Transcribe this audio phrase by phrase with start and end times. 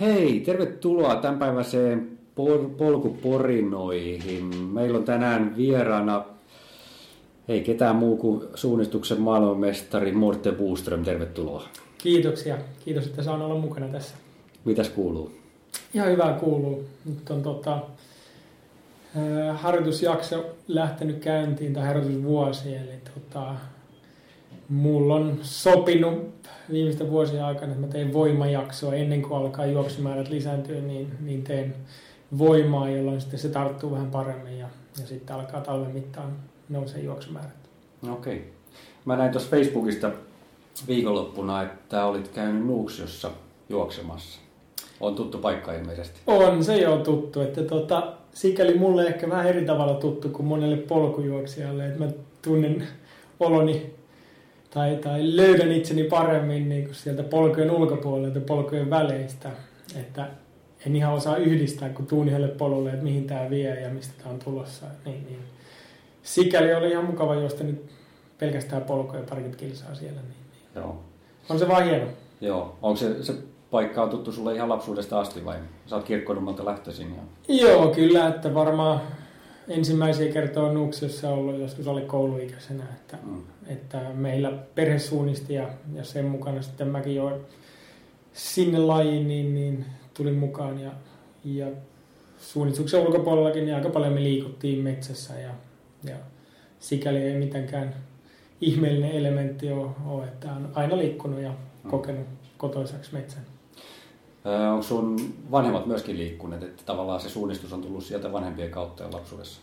[0.00, 4.54] Hei, tervetuloa tämänpäiväiseen pol- polkuporinoihin.
[4.54, 6.24] Meillä on tänään vieraana
[7.48, 11.04] ei ketään muu kuin suunnistuksen maailmanmestari Morte Buström.
[11.04, 11.68] Tervetuloa.
[11.98, 12.56] Kiitoksia.
[12.84, 14.14] Kiitos, että saan olla mukana tässä.
[14.64, 15.32] Mitäs kuuluu?
[15.94, 16.84] Ihan hyvää kuuluu.
[17.04, 17.78] Nyt on tota,
[19.54, 23.54] harjoitusjakso lähtenyt käyntiin, tai harjoitusvuosi, eli tota,
[24.68, 26.34] mulla on sopinut
[26.72, 31.74] viimeisten vuosien aikana, että mä teen voimajaksoa ennen kuin alkaa juoksumäärät lisääntyä, niin, niin teen
[32.38, 34.68] voimaa, jolloin sitten se tarttuu vähän paremmin ja,
[35.00, 36.32] ja sitten alkaa talven mittaan
[36.68, 37.68] nousee juoksumäärät.
[38.10, 38.36] Okei.
[38.36, 38.48] Okay.
[39.04, 40.10] Mä näin tuossa Facebookista
[40.88, 43.30] viikonloppuna, että olit käynyt Nuuksiossa
[43.68, 44.40] juoksemassa.
[45.00, 46.20] On tuttu paikka ilmeisesti.
[46.26, 47.40] On se jo tuttu.
[47.40, 51.86] Että tota, sikäli mulle ehkä vähän eri tavalla tuttu kuin monelle polkujuoksijalle.
[51.86, 52.10] Että mä
[52.42, 52.88] tunnen
[53.40, 53.97] oloni
[54.70, 59.50] tai, tai löydän itseni paremmin niin kuin sieltä polkujen ulkopuolelta, polkujen väleistä.
[60.00, 60.26] Että
[60.86, 64.30] en ihan osaa yhdistää, kun tuun yhdelle polulle, että mihin tämä vie ja mistä tämä
[64.30, 64.86] on tulossa.
[65.04, 65.40] Niin, niin.
[66.22, 67.90] Sikäli oli ihan mukava juosta nyt
[68.38, 70.20] pelkästään polkuja parikymmentä kilsaa siellä.
[70.20, 70.62] Niin, niin.
[70.74, 71.04] Joo.
[71.48, 72.06] On se vaan hieno.
[72.40, 72.78] Joo.
[72.82, 73.34] Onko se, se
[73.70, 77.14] paikka on tuttu sulle ihan lapsuudesta asti vai sä oot kirkkonummalta lähtöisin?
[77.14, 77.22] Ja...
[77.54, 79.00] Joo, kyllä, että varmaan
[79.68, 83.42] ensimmäisiä kertoja Nuuksiossa ollut joskus oli kouluikäisenä, että, mm.
[83.66, 87.40] että meillä perhe suunnisti ja, ja sen mukana sitten mäkin jo
[88.32, 90.90] sinne lajiin niin, niin tulin mukaan ja,
[91.44, 91.66] ja
[92.38, 95.50] suunnistuksen ulkopuolellakin niin aika paljon me liikuttiin metsässä ja,
[96.04, 96.16] ja
[96.80, 97.94] sikäli ei mitenkään
[98.60, 101.90] ihmeellinen elementti ole, ole että on aina liikkunut ja mm.
[101.90, 103.57] kokenut kotoisaksi metsän.
[104.72, 109.12] Onko sun vanhemmat myöskin liikkuneet, että tavallaan se suunnistus on tullut sieltä vanhempien kautta ja
[109.12, 109.60] lapsuudessa?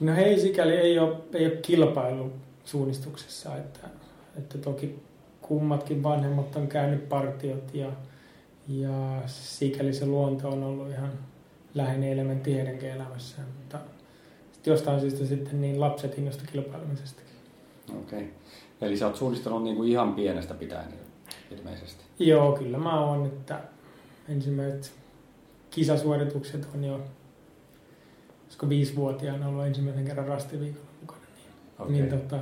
[0.00, 2.32] No hei, sikäli ei ole, ei ole kilpailu
[2.64, 3.80] suunnistuksessa, että,
[4.38, 4.98] että toki
[5.42, 7.92] kummatkin vanhemmat on käynyt partiot ja,
[8.68, 11.12] ja sikäli se luonto on ollut ihan
[11.74, 13.78] läheinen elementti heidänkin elämässään, mutta
[14.66, 17.36] jostain syystä sitten niin lapset innostu kilpailemisestakin.
[17.98, 18.18] Okei.
[18.18, 18.30] Okay.
[18.80, 20.92] Eli sä oot suunnistanut niin kuin ihan pienestä pitäen
[21.50, 22.04] ilmeisesti?
[22.18, 23.60] Joo, kyllä mä oon, että
[24.28, 24.92] ensimmäiset
[25.70, 27.00] kisasuoritukset on jo,
[28.46, 31.20] koska viisivuotiaana ollut ensimmäisen kerran rastiviikolla mukana.
[31.20, 31.48] Niin,
[31.78, 31.92] okay.
[31.92, 32.38] niin tota,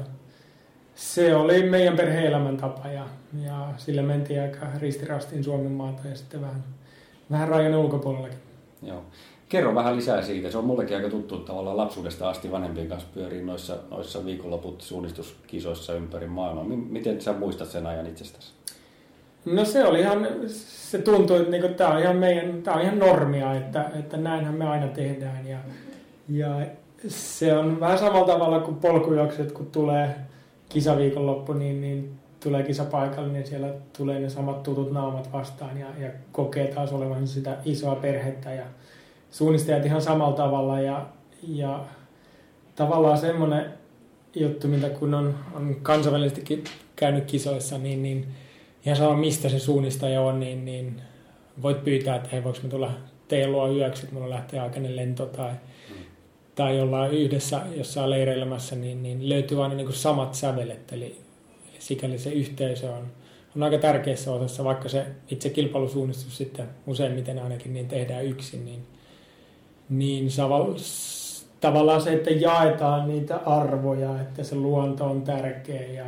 [0.94, 2.30] se oli meidän perhe
[2.60, 3.06] tapa ja,
[3.44, 6.64] ja sillä mentiin aika ristirastiin Suomen maata ja sitten vähän,
[7.30, 8.38] vähän rajan ulkopuolellakin.
[8.82, 9.02] Joo.
[9.48, 10.50] Kerro vähän lisää siitä.
[10.50, 15.94] Se on mullekin aika tuttu tavallaan lapsuudesta asti vanhempien kanssa pyörii noissa, noissa viikonloput suunnistuskisoissa
[15.94, 16.64] ympäri maailmaa.
[16.64, 18.52] Miten sä muistat sen ajan itsestäsi?
[19.44, 22.98] No se oli ihan, se tuntui, että niinku, tämä on ihan meidän, tämä on ihan
[22.98, 25.46] normia, että, että näinhän me aina tehdään.
[25.46, 25.58] Ja,
[26.28, 26.66] ja
[27.08, 30.14] se on vähän samalla tavalla kuin polkujuokset, kun tulee
[30.68, 36.10] kisaviikonloppu, niin, niin tulee kisapaikalle, niin siellä tulee ne samat tutut naamat vastaan ja, ja
[36.32, 38.64] kokee taas olevan sitä isoa perhettä ja
[39.30, 41.06] suunnistajat ihan samalla tavalla ja,
[41.48, 41.84] ja
[42.76, 43.64] tavallaan semmoinen
[44.34, 46.64] juttu, mitä kun on, on kansainvälisestikin
[46.96, 48.26] käynyt kisoissa, niin, niin
[48.86, 51.02] ihan sama mistä se suunnistaja on, niin, niin
[51.62, 52.90] voit pyytää, että hei, voiko me tulla
[53.28, 55.52] teidän luo yöksi, että mulla lähtee aikainen lento tai,
[56.54, 61.04] tai ollaan yhdessä jossain leireilemässä, niin, niin löytyy aina niin kuin samat sävelet, eli,
[61.70, 63.06] eli sikäli se yhteisö on,
[63.56, 68.86] on aika tärkeässä osassa, vaikka se itse kilpailusuunnistus sitten useimmiten ainakin niin tehdään yksin, niin,
[69.88, 70.28] niin
[71.60, 76.04] tavallaan se, että jaetaan niitä arvoja, että se luonto on tärkeä ja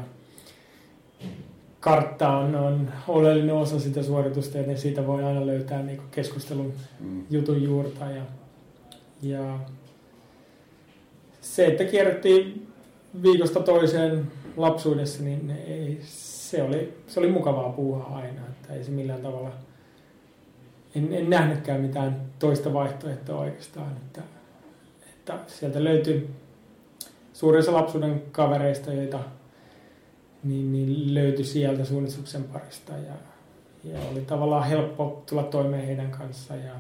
[1.87, 7.25] kartta on, on oleellinen osa sitä suoritusta, joten siitä voi aina löytää niin keskustelun mm.
[7.31, 8.05] jutun juurta.
[8.05, 8.23] Ja,
[9.23, 9.59] ja
[11.41, 12.69] se, että kierrettiin
[13.23, 18.41] viikosta toiseen lapsuudessa, niin ei, se, oli, se oli mukavaa puuhaa aina.
[18.51, 19.53] Että ei se millään tavalla,
[20.95, 23.93] en, en nähnytkään mitään toista vaihtoehtoa oikeastaan.
[23.97, 24.23] Että,
[25.09, 26.31] että sieltä löytyi
[27.33, 29.19] suurin lapsuuden kavereista, joita
[30.49, 33.15] niin, niin löytyi sieltä suunnistuksen parista ja,
[33.85, 36.75] ja oli tavallaan helppo tulla toimeen heidän kanssaan ja,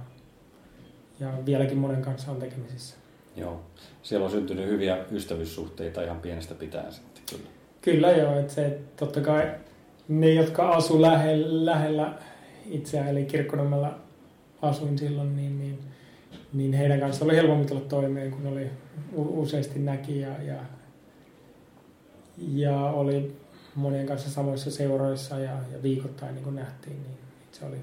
[1.20, 2.96] ja vieläkin monen kanssa on tekemisissä.
[3.36, 3.60] Joo,
[4.02, 7.48] siellä on syntynyt hyviä ystävyyssuhteita ihan pienestä pitäen sitten kyllä.
[7.82, 9.50] Kyllä joo, että se totta kai
[10.08, 12.14] ne, jotka asu lähellä, lähellä
[12.70, 13.98] itseään, eli Kirkkonummella
[14.62, 15.78] asuin silloin, niin, niin,
[16.52, 18.70] niin heidän kanssa oli helpompi tulla toimeen, kun oli
[19.16, 20.60] useasti näki ja, ja,
[22.54, 23.36] ja oli
[23.76, 27.18] monien kanssa samoissa seuroissa ja, ja viikoittain niin kuin nähtiin, niin
[27.52, 27.76] se oli,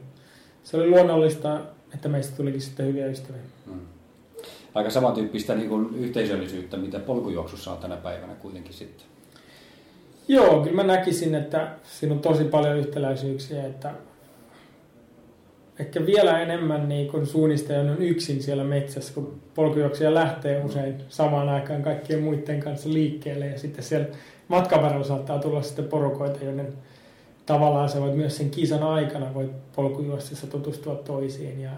[0.63, 1.59] se oli luonnollista,
[1.93, 3.41] että meistä tulikin sitten hyviä ystäviä.
[3.65, 3.79] Hmm.
[4.73, 9.07] Aika samantyyppistä niin kuin yhteisöllisyyttä, mitä polkujuoksussa on tänä päivänä kuitenkin sitten.
[10.27, 13.93] Joo, kyllä mä näkisin, että siinä on tosi paljon yhtäläisyyksiä, että
[15.79, 21.49] ehkä vielä enemmän niin kun suunnistaja on yksin siellä metsässä, kun polkujuoksija lähtee usein samaan
[21.49, 24.07] aikaan kaikkien muiden kanssa liikkeelle ja sitten siellä
[24.47, 26.73] matkan varrella saattaa tulla sitten porukoita, joiden
[27.45, 31.71] tavallaan se voit myös sen kisan aikana voit polkujuostissa tutustua toisiin ja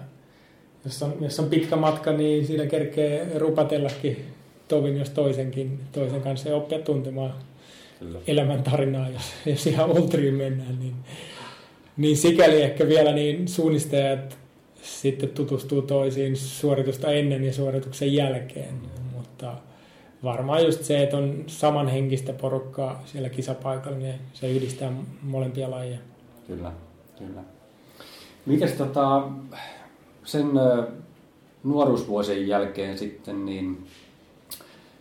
[0.85, 4.25] jos on, jos on pitkä matka, niin siinä kerkee rupatellakin
[4.67, 7.33] tovin jos toisenkin, toisen kanssa ja oppia tuntemaan
[7.99, 8.19] Kyllä.
[8.27, 10.95] elämäntarinaa, jos, jos ihan ultriin mennään, niin,
[11.97, 14.37] niin sikäli ehkä vielä niin suunnistajat
[14.81, 18.73] sitten tutustuu toisiin suoritusta ennen ja suorituksen jälkeen,
[19.15, 19.55] mutta
[20.23, 25.99] varmaan just se, että on samanhenkistä porukkaa siellä kisapaikalla, niin se yhdistää molempia lajeja.
[26.47, 26.71] Kyllä,
[27.17, 27.43] kyllä.
[28.45, 29.27] Mites tota,
[30.23, 30.47] sen
[31.63, 33.87] nuoruusvuosien jälkeen sitten, niin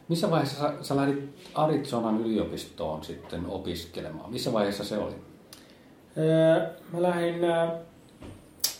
[0.08, 1.24] missä vaiheessa sä, sä lähdit
[1.54, 4.32] Arizonan yliopistoon sitten opiskelemaan?
[4.32, 5.14] Missä vaiheessa se oli?
[6.92, 7.34] Mä lähdin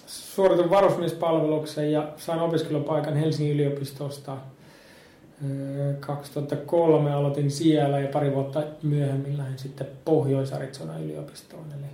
[0.07, 4.37] suoritin varusmiespalveluksen ja sain opiskelupaikan Helsingin yliopistosta.
[6.01, 11.65] 2003 aloitin siellä ja pari vuotta myöhemmin lähdin sitten Pohjois-Arizonan yliopistoon.
[11.73, 11.91] Eli,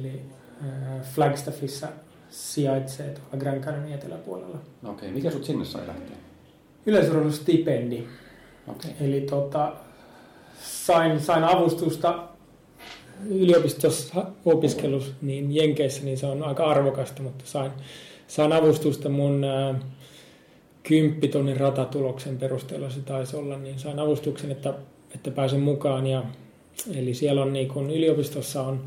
[0.00, 0.22] eli
[1.14, 1.88] Flagstaffissa
[2.30, 4.58] sijaitsee tuolla Grand Canyonin eteläpuolella.
[4.82, 5.10] Okei, okay.
[5.10, 6.16] mikä sut sinne sai lähteä?
[6.86, 8.06] Yleisurheilustipendi.
[8.68, 8.90] Okay.
[9.00, 9.72] Eli tota,
[10.62, 12.28] sain, sain avustusta
[13.28, 17.70] yliopistossa opiskelus, niin Jenkeissä niin se on aika arvokasta, mutta sain,
[18.26, 19.80] sain avustusta mun ää,
[20.82, 24.74] kymppitonnin ratatuloksen perusteella se taisi olla, niin sain avustuksen, että,
[25.14, 26.06] että pääsen mukaan.
[26.06, 26.22] Ja,
[26.94, 28.84] eli siellä on niin kun yliopistossa on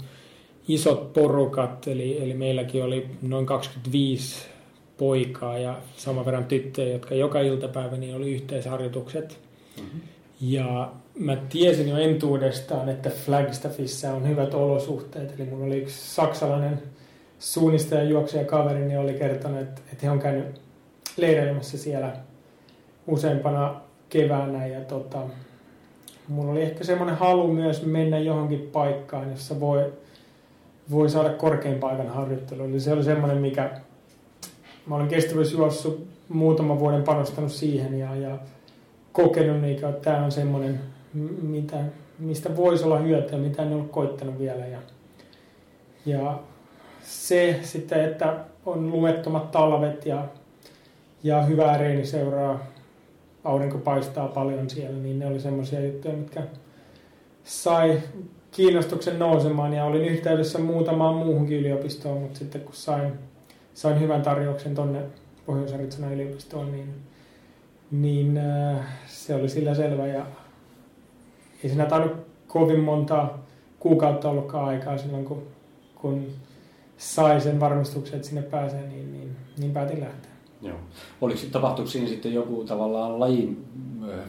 [0.68, 4.45] isot porukat, eli, eli meilläkin oli noin 25
[4.97, 9.39] poikaa ja saman verran tyttöjä, jotka joka iltapäivä niin oli yhteisharjoitukset.
[9.77, 10.01] Mm-hmm.
[10.42, 15.39] Ja mä tiesin jo entuudestaan, että Flagstaffissa on hyvät olosuhteet.
[15.39, 16.81] Eli mulla oli yksi saksalainen
[17.39, 20.62] suunnistaja, juoksija kaveri, niin oli kertonut, että, he on käynyt
[21.18, 22.13] leireilemässä siellä
[23.07, 24.68] useampana keväänä.
[24.68, 25.19] Ja tota,
[26.28, 29.94] mulla oli ehkä semmoinen halu myös mennä johonkin paikkaan, jossa voi,
[30.92, 32.63] voi saada korkein paikan harjoittelu.
[32.63, 33.81] Eli se oli semmoinen, mikä
[34.86, 38.38] mä olen kestävyysjuossut muutaman vuoden panostanut siihen ja, ja
[39.18, 40.80] kokenut, niin että tämä on semmoinen,
[41.42, 41.78] mitä,
[42.19, 44.66] mistä voisi olla hyötyä, mitä en ole koittanut vielä.
[44.66, 44.80] Ja,
[46.06, 46.40] ja
[47.02, 50.25] se sitten, että on lumettomat talvet ja,
[51.24, 52.60] ja hyvää seuraa,
[53.44, 56.44] aurinko paistaa paljon siellä, niin ne oli semmoisia juttuja, mitkä
[57.44, 58.02] sai
[58.52, 63.14] kiinnostuksen nousemaan ja olin yhteydessä muutamaan muuhunkin yliopistoon, mutta sitten kun sain,
[63.74, 65.02] sain hyvän tarjouksen tonne
[65.46, 66.94] pohjois yliopistoon, niin
[67.92, 70.25] niin äh, se oli sillä selvä ja
[71.63, 72.18] ei siinä tainnut
[72.48, 73.30] kovin monta
[73.80, 75.44] kuukautta ollutkaan aikaa silloin, kun,
[75.95, 76.28] kun
[76.98, 80.31] sai sen varmistuksen, että sinne pääsee, niin, niin, niin päätin lähteä.
[80.62, 80.78] Joo.
[81.22, 83.66] Oliko tapahtuiko siinä sitten joku tavallaan lajin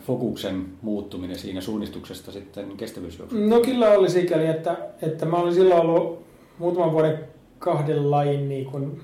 [0.07, 3.49] fokuksen muuttuminen siinä suunnistuksesta sitten kestävyysjuoksuun?
[3.49, 6.25] No kyllä oli sikäli, että, että mä olin silloin ollut
[6.59, 7.19] muutaman vuoden
[7.59, 9.01] kahden lajin niin kuin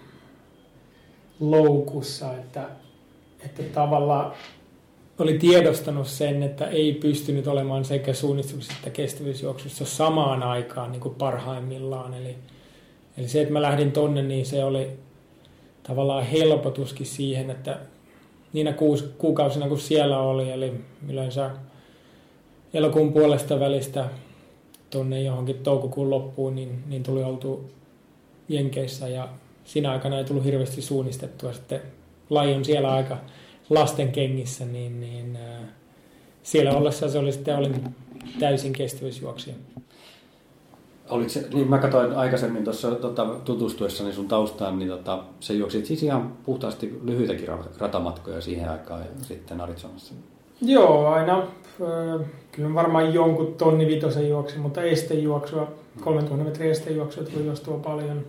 [1.41, 2.69] loukussa, että,
[3.45, 4.33] että tavallaan
[5.19, 11.15] oli tiedostanut sen, että ei pystynyt olemaan sekä suunnistuksessa että kestävyysjuoksussa samaan aikaan niin kuin
[11.15, 12.15] parhaimmillaan.
[12.15, 12.37] Eli,
[13.19, 14.91] eli se, että mä lähdin tonne, niin se oli
[15.83, 17.79] tavallaan helpotuskin siihen, että
[18.53, 20.73] niinä kuus, kuukausina kun siellä oli, eli
[21.09, 21.51] yleensä
[22.75, 24.05] elokuun puolesta välistä
[24.91, 27.71] tonne johonkin toukokuun loppuun, niin, niin tuli oltu
[28.49, 29.29] Jenkeissä ja
[29.65, 31.53] siinä aikana ei tullut hirveästi suunnistettua.
[31.53, 31.83] Sitten
[32.35, 33.17] laji on siellä aika
[33.71, 35.69] lasten kengissä, niin, niin äh,
[36.43, 37.85] siellä ollessa se oli sitten olin
[38.41, 39.57] täysin kestävyysjuoksija.
[41.09, 45.87] Oliko se, niin mä katsoin aikaisemmin tuossa tota, tutustuessani sun taustaan, niin tota, se juoksi
[45.87, 47.49] siis ihan puhtaasti lyhyitäkin
[47.79, 50.15] ratamatkoja siihen aikaan ja sitten Arizonassa.
[50.63, 51.39] Joo, aina.
[51.39, 58.25] Äh, kyllä varmaan jonkun tonni vitosen juoksi, mutta estejuoksua, 3000 metriä estejuoksua tuli juostua paljon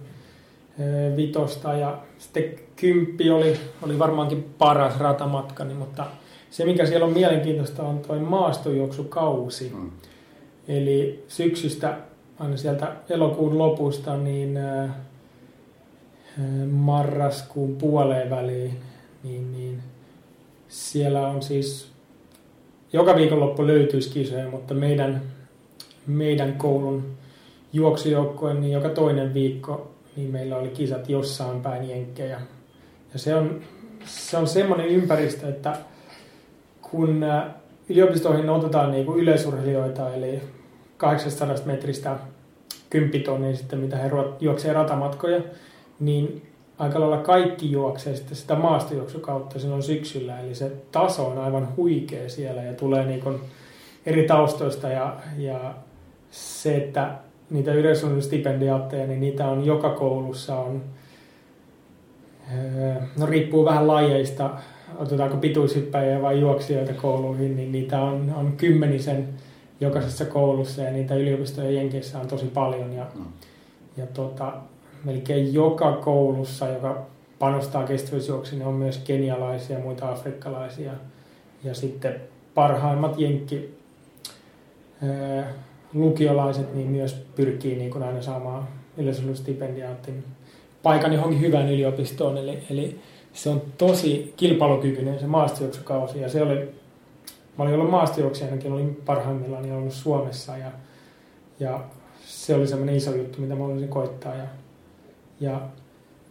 [1.15, 2.43] vitosta ja sitten
[2.75, 6.05] kymppi oli, oli varmaankin paras ratamatkani, mutta
[6.49, 9.71] se mikä siellä on mielenkiintoista on tuo maastojuoksukausi.
[9.75, 9.91] Mm.
[10.67, 11.97] Eli syksystä
[12.39, 14.59] aina sieltä elokuun lopusta niin
[16.71, 18.79] marraskuun puoleen väliin,
[19.23, 19.79] niin, niin
[20.67, 21.91] siellä on siis
[22.93, 25.21] joka viikonloppu löytyisi kisoja, mutta meidän,
[26.07, 27.05] meidän koulun
[27.73, 32.41] juoksujoukkojen niin joka toinen viikko niin meillä oli kisat jossain päin jenkkejä.
[33.13, 33.61] Ja se on,
[34.05, 35.77] se on semmoinen ympäristö, että
[36.81, 37.45] kun äh,
[37.89, 40.41] yliopistoihin otetaan niin kuin yleisurheilijoita, eli
[40.97, 42.15] 800 metristä
[42.89, 45.41] 10 tonnia sitten, mitä he juoksee ratamatkoja,
[45.99, 46.41] niin
[46.77, 52.29] aika lailla kaikki juoksee sitten sitä maastojuoksukautta silloin syksyllä, eli se taso on aivan huikea
[52.29, 53.39] siellä ja tulee niin kuin
[54.05, 55.73] eri taustoista ja, ja
[56.31, 57.15] se, että
[57.49, 58.23] niitä yleisöllinen
[59.07, 60.81] niin niitä on joka koulussa on,
[63.17, 64.49] no riippuu vähän lajeista,
[64.97, 69.27] otetaanko pituushyppäjiä vai juoksijoita kouluihin, niin niitä on, on kymmenisen
[69.79, 73.25] jokaisessa koulussa ja niitä yliopistojen jenkeissä on tosi paljon ja, mm.
[73.97, 74.53] ja tota,
[75.03, 77.05] melkein joka koulussa, joka
[77.39, 80.91] panostaa kestävyysjuoksiin, on myös kenialaisia ja muita afrikkalaisia.
[81.63, 82.21] Ja sitten
[82.53, 83.77] parhaimmat jenkki
[85.95, 90.23] lukiolaiset niin myös pyrkii niin kuin aina saamaan yleisöllistipendiyaatin
[90.83, 92.37] paikan johonkin hyvään yliopistoon.
[92.37, 92.99] Eli, eli
[93.33, 96.21] se on tosi kilpailukykyinen se maastojuoksukausi.
[96.21, 96.55] Ja se oli,
[97.57, 100.57] mä olin ollut maastojuoksijanakin, olin parhaimmillaan niin ollut Suomessa.
[100.57, 100.71] Ja,
[101.59, 101.79] ja
[102.25, 104.35] se oli semmoinen iso juttu, mitä mä olisin koittaa.
[104.35, 104.45] Ja,
[105.39, 105.61] ja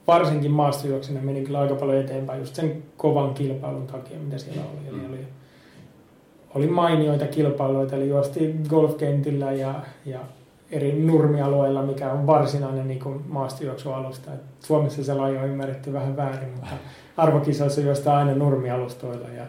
[0.06, 4.88] varsinkin maastojuoksina meni kyllä aika paljon eteenpäin just sen kovan kilpailun takia, mitä siellä oli.
[4.88, 5.26] Eli oli,
[6.54, 9.74] oli mainioita kilpailuita, eli juosti golfkentillä ja,
[10.06, 10.20] ja
[10.70, 14.30] eri nurmialueilla, mikä on varsinainen niin maastojuoksualusta.
[14.60, 16.74] Suomessa se laji on ymmärretty vähän väärin, mutta
[17.16, 19.46] arvokisoissa juostaan aina nurmialustoilla ja,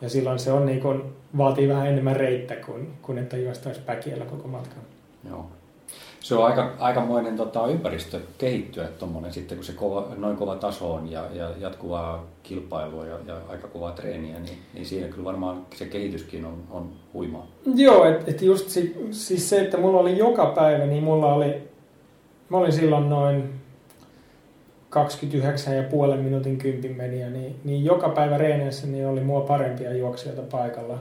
[0.00, 1.02] ja silloin se on niin kuin,
[1.36, 4.82] vaatii vähän enemmän reittä kuin, kuin että juostaisi päkiellä koko matkan.
[5.28, 5.46] Joo
[6.20, 10.94] se on aika, aikamoinen tota, ympäristö kehittyä tuommoinen sitten, kun se kova, noin kova taso
[10.94, 15.66] on ja, ja jatkuvaa kilpailua ja, ja aika kovaa treeniä, niin, niin siinä kyllä varmaan
[15.74, 17.46] se kehityskin on, on huimaa.
[17.74, 21.54] Joo, että et just si, siis se, että mulla oli joka päivä, niin mulla oli,
[22.48, 23.56] mä olin silloin noin
[24.90, 29.96] 29 ja puolen minuutin kympin meniä, niin, niin joka päivä reeneissä niin oli mua parempia
[29.96, 30.98] juoksijoita paikalla.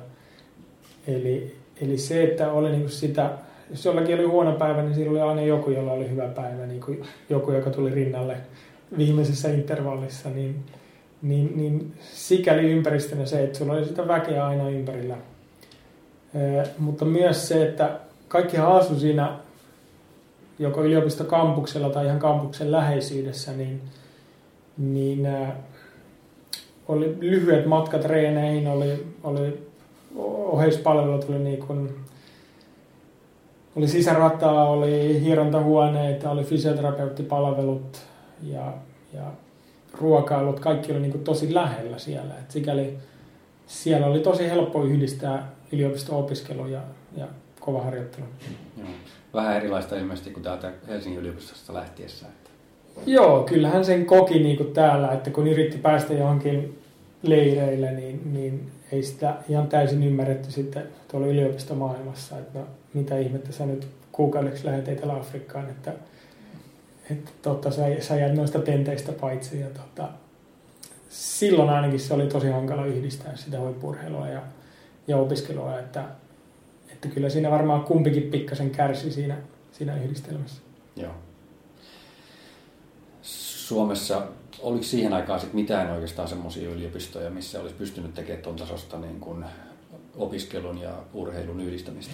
[1.08, 3.30] Eli, eli se, että oli niinku sitä
[3.70, 6.82] jos jollakin oli huono päivä, niin silloin oli aina joku, jolla oli hyvä päivä, niin
[6.82, 8.38] kuin joku, joka tuli rinnalle
[8.98, 10.64] viimeisessä intervallissa, niin,
[11.22, 15.16] niin, niin sikäli ympäristönä se, että sulla oli sitä väkeä aina ympärillä.
[16.36, 19.32] E, mutta myös se, että kaikki asu siinä
[20.60, 23.82] joko yliopistokampuksella tai ihan kampuksen läheisyydessä, niin,
[24.78, 25.52] niin ä,
[26.88, 29.68] oli lyhyet matkat reeneihin, oli, oli
[30.18, 32.05] oheispalvelut oli niin kuin
[33.76, 37.98] oli sisärataa, oli hierontahuoneita, oli fysioterapeuttipalvelut
[38.44, 38.74] ja,
[39.14, 39.32] ja
[39.94, 42.34] ruokailut, kaikki oli niin kuin tosi lähellä siellä.
[42.40, 42.98] Et sikäli
[43.68, 46.82] siellä oli tosi helppo yhdistää yliopisto-opiskelu ja,
[47.18, 47.28] ja
[47.60, 48.26] kova harjoittelu.
[48.78, 48.88] Joo.
[49.34, 52.26] Vähän erilaista ilmeisesti kuin täältä Helsingin yliopistosta lähtiessä.
[52.28, 52.50] Että...
[53.06, 56.80] Joo, kyllähän sen koki niin kuin täällä, että kun yritti päästä johonkin
[57.24, 63.52] leireille, niin, niin ei sitä ihan täysin ymmärretty sitten tuolla yliopistomaailmassa, että no, mitä ihmettä
[63.52, 65.94] sä nyt kuukaudeksi lähdet Etelä-Afrikkaan, että,
[67.12, 69.60] että totta, sä, sä jäät noista tenteistä paitsi.
[69.60, 70.10] Ja tota,
[71.10, 74.42] silloin ainakin se oli tosi hankala yhdistää sitä huippurheilua ja,
[75.08, 76.04] ja opiskelua, että,
[76.92, 79.38] että kyllä siinä varmaan kumpikin pikkasen kärsi siinä,
[79.72, 80.62] siinä yhdistelmässä.
[80.96, 81.12] Joo.
[83.22, 84.28] Suomessa
[84.66, 89.20] oliko siihen aikaan sit mitään oikeastaan semmoisia yliopistoja, missä olisi pystynyt tekemään tuon tasosta niin
[89.20, 89.46] kuin
[90.18, 92.14] opiskelun ja urheilun yhdistämistä?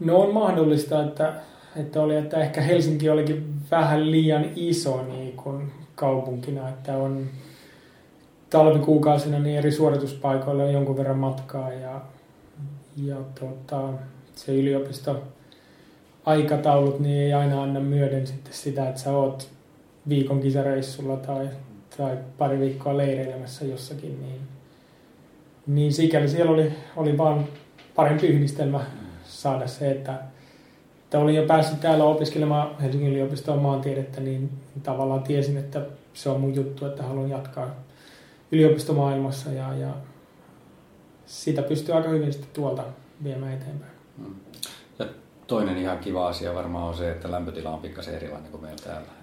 [0.00, 1.34] No on mahdollista, että,
[1.76, 7.26] että, oli, että ehkä Helsinki olikin vähän liian iso niin kuin kaupunkina, että on
[8.50, 12.00] talvikuukausina niin eri suorituspaikoilla on jonkun verran matkaa ja,
[12.96, 13.88] ja tota,
[14.34, 15.22] se yliopisto
[16.24, 19.55] aikataulut niin ei aina anna myöden sitten sitä, että sä oot
[20.08, 21.48] viikon kisareissulla tai,
[21.96, 24.40] tai pari viikkoa leireilemässä jossakin, niin,
[25.66, 27.44] niin sikäli siellä oli, oli vaan
[27.94, 28.80] parempi yhdistelmä
[29.24, 30.18] saada se, että,
[31.04, 34.50] että olin jo päässyt täällä opiskelemaan Helsingin yliopistoon maantiedettä, niin
[34.82, 37.74] tavallaan tiesin, että se on mun juttu, että haluan jatkaa
[38.52, 39.94] yliopistomaailmassa ja, ja
[41.26, 42.84] sitä pystyy aika hyvin sitten tuolta
[43.24, 43.92] viemään eteenpäin.
[44.18, 44.34] Mm.
[44.98, 45.06] Ja
[45.46, 49.15] toinen ihan kiva asia varmaan on se, että lämpötila on pikkasen erilainen kuin meillä täällä.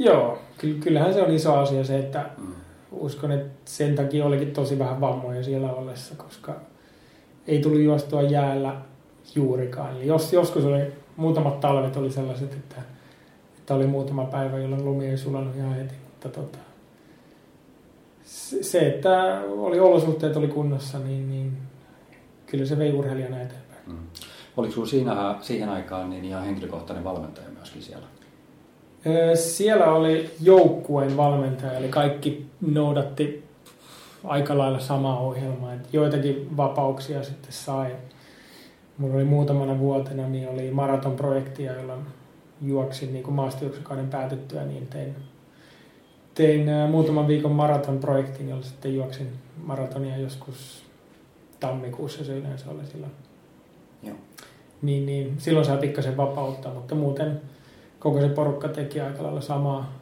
[0.00, 0.38] Joo,
[0.80, 2.52] kyllähän se on iso asia se, että mm.
[2.92, 6.56] uskon, että sen takia olikin tosi vähän vammoja siellä ollessa, koska
[7.46, 8.76] ei tullut juostua jäällä
[9.34, 9.96] juurikaan.
[9.96, 12.76] Eli jos, joskus oli, muutamat talvet oli sellaiset, että,
[13.58, 16.58] että oli muutama päivä, jolloin lumi ei sulanut ihan heti, mutta tota,
[18.60, 21.58] se, että oli olosuhteet oli kunnossa, niin, niin
[22.46, 23.82] kyllä se vei urheilijana eteenpäin.
[23.86, 23.98] Mm.
[24.56, 28.06] Oliko sinulla siinä, siihen aikaan niin ihan henkilökohtainen valmentaja myöskin siellä?
[29.34, 33.44] Siellä oli joukkueen valmentaja, eli kaikki noudatti
[34.24, 35.72] aika lailla samaa ohjelmaa.
[35.72, 37.96] Että joitakin vapauksia sitten sai.
[38.98, 41.98] Mulla oli muutamana vuotena niin oli maratonprojektia, jolla
[42.62, 45.16] juoksin niin maastojuoksukauden päätettyä, niin tein
[46.34, 50.84] tein muutaman viikon maratonprojektin, jolla sitten juoksin maratonia joskus
[51.60, 53.12] tammikuussa se yleensä oli silloin.
[54.02, 54.16] Joo.
[54.82, 57.40] Niin, niin silloin saa pikkasen vapautta, mutta muuten
[58.00, 59.92] koko se porukka teki aika lailla samaa,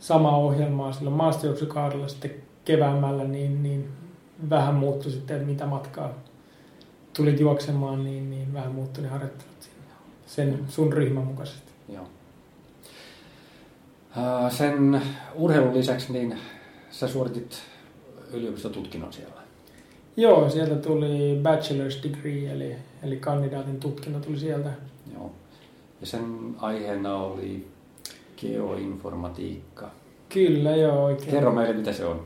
[0.00, 3.88] samaa ohjelmaa silloin maastojuoksukaudella sitten keväämällä, niin, niin
[4.50, 6.10] vähän muuttui sitten, että mitä matkaa
[7.16, 9.68] tulit juoksemaan, niin, niin vähän muuttui ne harjoittelut
[10.26, 11.72] sen sun ryhmän mukaisesti.
[11.88, 12.06] Joo.
[14.50, 15.02] Sen
[15.34, 16.38] urheilun lisäksi niin
[16.90, 17.62] sä suoritit
[18.32, 19.42] yliopistotutkinnon siellä.
[20.16, 24.70] Joo, sieltä tuli bachelor's degree, eli, eli kandidaatin tutkinto tuli sieltä.
[25.14, 25.32] Joo.
[26.00, 27.66] Ja sen aiheena oli
[28.36, 29.90] geoinformatiikka.
[30.28, 31.30] Kyllä, joo, oikein.
[31.30, 32.24] Kerro meille, mitä se on.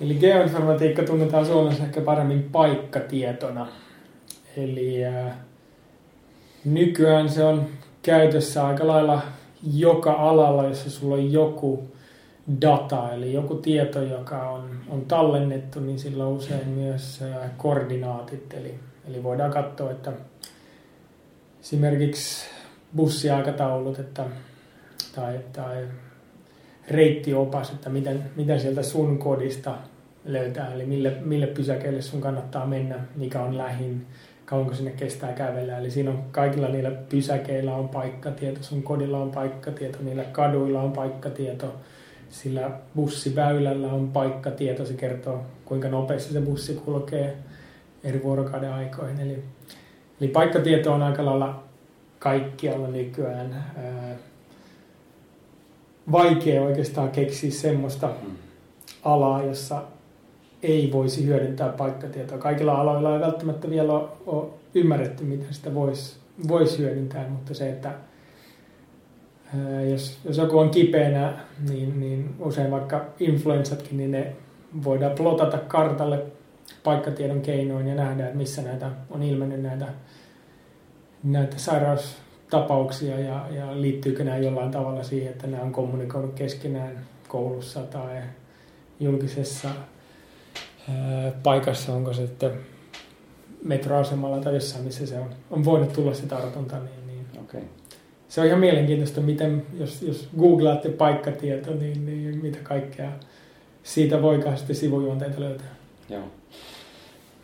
[0.00, 3.66] Eli geoinformatiikka tunnetaan Suomessa ehkä paremmin paikkatietona.
[4.56, 5.32] Eli äh,
[6.64, 7.66] nykyään se on
[8.02, 9.22] käytössä aika lailla
[9.72, 11.88] joka alalla, jossa sulla on joku
[12.60, 18.54] data, eli joku tieto, joka on, on tallennettu, niin sillä on usein myös äh, koordinaatit.
[18.54, 18.74] Eli,
[19.08, 20.12] eli voidaan katsoa, että
[21.60, 22.53] esimerkiksi
[22.96, 24.24] bussiaikataulut että,
[25.14, 25.86] tai, tai
[26.88, 29.74] reittiopas, että miten, miten sieltä sun kodista
[30.24, 34.06] löytää, eli mille, mille pysäkeille sun kannattaa mennä, mikä on lähin,
[34.44, 35.78] kauanko sinne kestää kävellä.
[35.78, 40.92] Eli siinä on kaikilla niillä pysäkeillä on paikkatieto, sun kodilla on paikkatieto, niillä kaduilla on
[40.92, 41.74] paikkatieto,
[42.30, 47.36] sillä bussiväylällä on paikkatieto, se kertoo kuinka nopeasti se bussi kulkee
[48.04, 49.20] eri vuorokauden aikoihin.
[49.20, 49.42] Eli,
[50.20, 51.62] eli paikkatieto on aika lailla
[52.24, 53.64] kaikkialla nykyään.
[56.12, 58.30] vaikea oikeastaan keksiä semmoista mm.
[59.02, 59.82] alaa, jossa
[60.62, 62.38] ei voisi hyödyntää paikkatietoa.
[62.38, 63.92] Kaikilla aloilla ei välttämättä vielä
[64.26, 66.16] ole ymmärretty, miten sitä voisi
[66.48, 67.92] vois hyödyntää, mutta se, että
[69.90, 74.32] jos, jos joku on kipeänä, niin, niin usein vaikka influenssatkin, niin ne
[74.84, 76.22] voidaan plotata kartalle
[76.84, 79.86] paikkatiedon keinoin ja nähdä, että missä näitä on ilmennyt näitä,
[81.24, 87.80] näitä sairaustapauksia ja, ja liittyykö nämä jollain tavalla siihen, että nämä on kommunikoinut keskenään koulussa
[87.80, 88.22] tai
[89.00, 89.68] julkisessa
[91.42, 92.50] paikassa, onko se sitten
[93.62, 97.60] metroasemalla tai jossain, missä se on, on voinut tulla se tartunta, niin, niin okay.
[98.28, 103.12] se on ihan mielenkiintoista, miten, jos, jos googlaatte paikkatieto, niin, niin mitä kaikkea
[103.82, 105.74] siitä voikaan sitten sivujuonteita löytää.
[106.08, 106.24] Joo.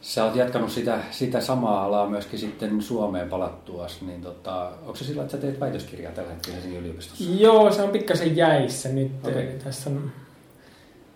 [0.01, 5.05] Sä oot jatkanut sitä, sitä samaa alaa myöskin sitten Suomeen palattuas, niin tota, onko se
[5.05, 7.25] sillä, että sä teet väitöskirjaa tällä hetkellä Helsingin yliopistossa?
[7.39, 9.13] Joo, se on pikkasen jäissä nyt.
[9.25, 9.47] Okay.
[9.65, 10.13] Tässä on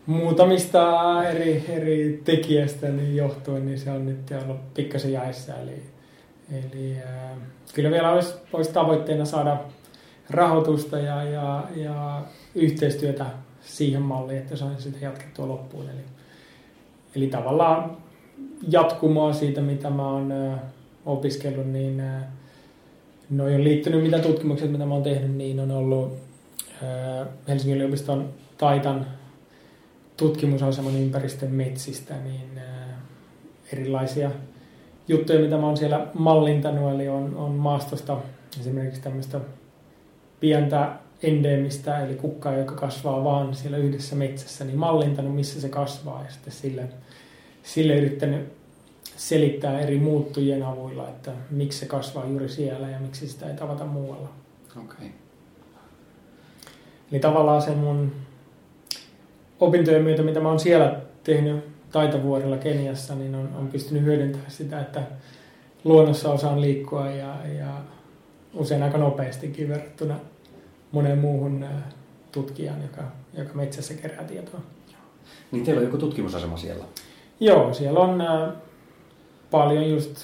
[0.06, 5.54] muutamista eri, eri tekijästä niin johtuen, niin se on nyt ollut pikkasen jäissä.
[5.54, 5.82] Eli,
[6.52, 7.38] eli äh,
[7.74, 9.56] kyllä vielä olisi, olisi tavoitteena saada
[10.30, 12.22] rahoitusta ja, ja, ja
[12.54, 13.26] yhteistyötä
[13.60, 15.90] siihen malliin, että sain sitä jatkettua loppuun.
[15.90, 16.00] Eli,
[17.16, 18.03] eli tavallaan
[18.68, 20.34] jatkumoa siitä, mitä mä oon
[21.06, 22.02] opiskellut, niin
[23.30, 26.12] noin on liittynyt, mitä tutkimukset, mitä mä oon tehnyt, niin on ollut
[27.48, 29.06] Helsingin yliopiston Taitan
[30.16, 32.60] tutkimusaseman ympäristön metsistä, niin
[33.72, 34.30] erilaisia
[35.08, 38.16] juttuja, mitä mä oon siellä mallintanut, eli on, on maastosta
[38.60, 39.40] esimerkiksi tämmöistä
[40.40, 46.22] pientä endeemistä, eli kukkaa, joka kasvaa vaan siellä yhdessä metsässä, niin mallintanut, missä se kasvaa,
[46.22, 46.88] ja sitten sille,
[47.64, 48.52] sille yrittänyt
[49.16, 53.84] selittää eri muuttujien avuilla, että miksi se kasvaa juuri siellä ja miksi sitä ei tavata
[53.84, 54.28] muualla.
[54.84, 55.06] Okay.
[57.12, 58.12] Eli tavallaan se mun
[59.60, 64.80] opintojen myötä, mitä mä oon siellä tehnyt taitavuorilla Keniassa, niin on, on pystynyt hyödyntämään sitä,
[64.80, 65.02] että
[65.84, 67.80] luonnossa osaan liikkua ja, ja
[68.54, 70.20] usein aika nopeastikin verrattuna
[70.92, 71.64] moneen muuhun
[72.32, 73.02] tutkijan, joka,
[73.38, 74.60] joka metsässä kerää tietoa.
[75.52, 76.84] Niin teillä on joku tutkimusasema siellä?
[77.40, 78.48] Joo, siellä on äh,
[79.50, 80.16] paljon just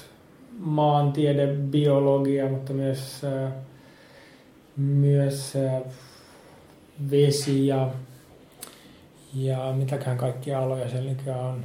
[0.59, 3.53] maantiede, biologia, mutta myös, äh,
[4.77, 5.83] myös äh,
[7.11, 7.89] vesi ja
[9.35, 11.65] ja mitäkään kaikkia aloja siellä on.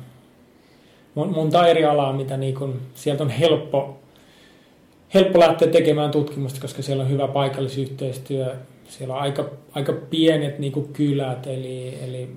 [1.15, 3.97] Monta eri alaa, mitä niin kun, sieltä on helppo,
[5.13, 8.55] helppo lähteä tekemään tutkimusta, koska siellä on hyvä paikallisyhteistyö.
[8.87, 12.35] Siellä on aika, aika pienet niin kylät, eli, eli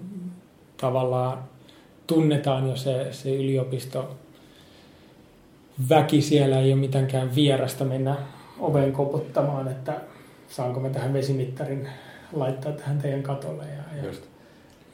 [0.76, 1.38] tavallaan
[2.08, 4.16] tunnetaan jo se, se yliopisto
[5.88, 8.16] väki siellä ei ole mitenkään vierasta mennä
[8.60, 10.00] oveen koputtamaan, että
[10.48, 11.88] saanko me tähän vesimittarin
[12.32, 13.64] laittaa tähän teidän katolle.
[13.64, 14.24] Ja, ja Just.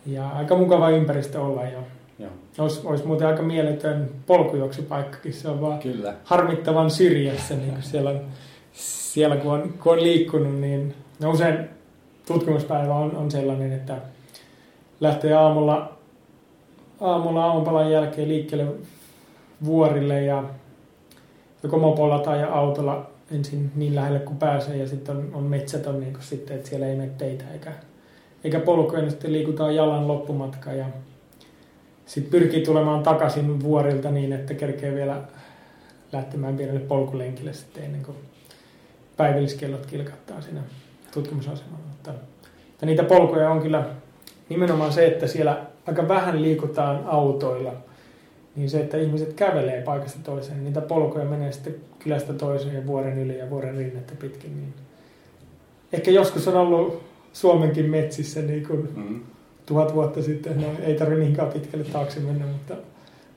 [0.07, 1.79] Ja aika mukava ympäristö olla ja
[2.18, 2.31] Joo.
[2.59, 6.14] Olisi, olisi muuten aika mieletön polkujuoksupaikkakin, se on vaan Kyllä.
[6.24, 8.14] harmittavan syrjässä, niin kun siellä,
[8.72, 11.59] siellä kun, on, kun on liikkunut, niin no usein
[12.27, 13.96] tutkimuspäivä on, on sellainen, että
[15.00, 15.93] lähtee aamulla,
[17.05, 18.67] aamulla aamupalan jälkeen liikkeelle
[19.64, 20.45] vuorille ja
[21.62, 26.12] joko mopolla tai autolla ensin niin lähelle kuin pääsee ja sitten on, on metsätön niin
[26.12, 27.73] kuin sitten, että siellä ei mene teitä eikä,
[28.45, 30.87] eikä polkuja, niin sitten liikutaan jalan loppumatka ja
[32.07, 35.23] sitten pyrkii tulemaan takaisin vuorilta niin, että kerkee vielä
[36.12, 38.17] lähtemään pienelle polkulenkille sitten ennen kuin
[39.17, 40.61] päivälliskellot kilkattaa siinä
[41.14, 41.87] tutkimusasemalla.
[41.88, 42.12] Mutta,
[42.69, 43.85] mutta niitä polkuja on kyllä
[44.49, 47.73] nimenomaan se, että siellä aika vähän liikutaan autoilla,
[48.57, 52.87] niin se, että ihmiset kävelee paikasta toiseen, niin niitä polkuja menee sitten kylästä toiseen ja
[52.87, 54.57] vuoren yli ja vuoren rinnettä pitkin.
[54.57, 54.75] Niin
[55.92, 59.20] ehkä joskus on ollut Suomenkin metsissä niin kuin mm.
[59.66, 62.75] tuhat vuotta sitten, no ei tarvitse niinkään pitkälle taakse mennä, mutta,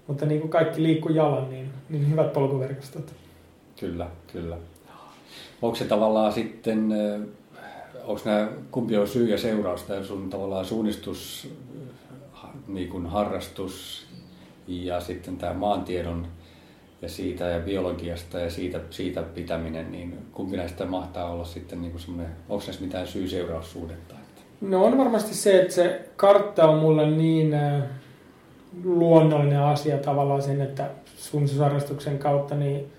[0.07, 3.13] mutta niin kuin kaikki liikkuu jalan, niin, niin hyvät polkuverkostot.
[3.79, 4.57] Kyllä, kyllä.
[5.61, 6.89] Onko se tavallaan sitten,
[8.03, 11.49] onko nämä, kumpi on syy ja seuraus, tämä sun tavallaan suunnistus,
[12.67, 14.05] niin kuin harrastus
[14.67, 16.27] ja sitten tämä maantiedon
[17.01, 21.91] ja siitä ja biologiasta ja siitä, siitä pitäminen, niin kumpi näistä mahtaa olla sitten niin
[21.91, 24.15] kuin semmoinen, onko näissä mitään syy-seuraussuhdetta?
[24.61, 27.55] No on varmasti se, että se kartta on mulle niin
[28.83, 32.91] luonnollinen asia tavallaan sen, että suunnistusharrastuksen kautta niin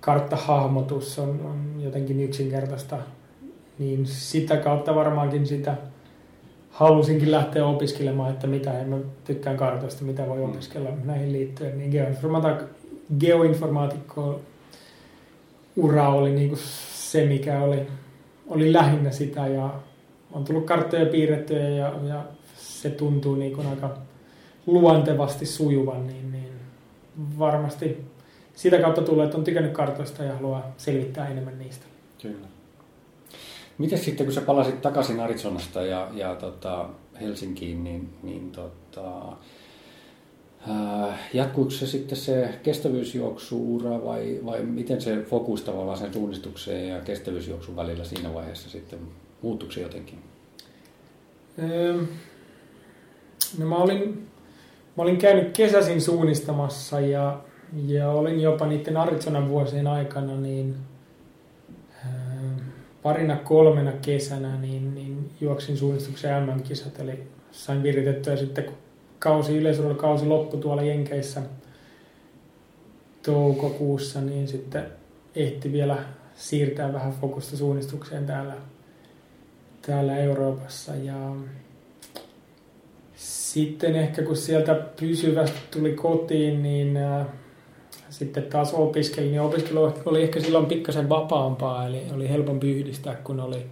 [0.00, 2.98] karttahahmotus on, on jotenkin yksinkertaista,
[3.78, 5.76] niin sitä kautta varmaankin sitä
[6.80, 10.44] halusinkin lähteä opiskelemaan, että mitä en mä tykkään kartoista, mitä voi mm.
[10.44, 11.78] opiskella näihin liittyen.
[11.78, 12.64] Niin geoinformaatikko,
[13.20, 14.40] geoinformaatikko
[15.76, 16.60] ura oli niin kuin
[16.94, 17.86] se, mikä oli,
[18.48, 19.70] oli lähinnä sitä ja
[20.32, 22.24] on tullut karttoja piirrettyä ja, ja
[22.56, 23.96] se tuntuu niin kuin aika
[24.66, 26.52] luontevasti sujuvan, niin, niin
[27.38, 28.04] varmasti
[28.54, 31.86] sitä kautta tulee, että on tykännyt kartoista ja haluaa selvittää enemmän niistä.
[32.22, 32.59] Kyllä.
[33.80, 36.88] Miten sitten, kun sä palasit takaisin Arizonasta ja, ja tota
[37.20, 39.28] Helsinkiin, niin, niin tota,
[40.70, 47.00] äh, jatkuiko se sitten se kestävyysjuoksuura vai, vai miten se fokus tavallaan sen suunnistukseen ja
[47.00, 48.98] kestävyysjuoksun välillä siinä vaiheessa sitten
[49.42, 50.18] muuttuiko se jotenkin?
[51.58, 52.02] Öö,
[53.58, 54.28] no mä olin,
[54.96, 57.40] mä olin käynyt kesäsin suunnistamassa ja
[57.86, 60.76] ja olin jopa niiden Arizonan vuosien aikana niin
[63.02, 68.74] parina kolmena kesänä niin, niin juoksin suunnistuksen MM-kisat, eli sain viritettyä sitten, kun
[69.18, 69.62] kausi,
[69.96, 71.42] kausi loppui tuolla Jenkeissä
[73.22, 74.86] toukokuussa, niin sitten
[75.34, 75.98] ehti vielä
[76.34, 78.54] siirtää vähän fokusta suunnistukseen täällä,
[79.86, 80.94] täällä Euroopassa.
[80.94, 81.34] Ja
[83.14, 87.26] sitten ehkä kun sieltä pysyvästi tuli kotiin, niin äh,
[88.20, 93.40] sitten taas opiskelin, niin opiskelu oli ehkä silloin pikkasen vapaampaa, eli oli helpompi yhdistää, kun
[93.40, 93.66] oli,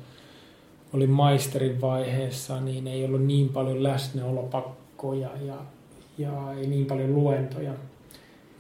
[0.92, 5.54] oli maisterin vaiheessa, niin ei ollut niin paljon läsnäolopakkoja ja,
[6.18, 7.72] ja ei niin paljon luentoja.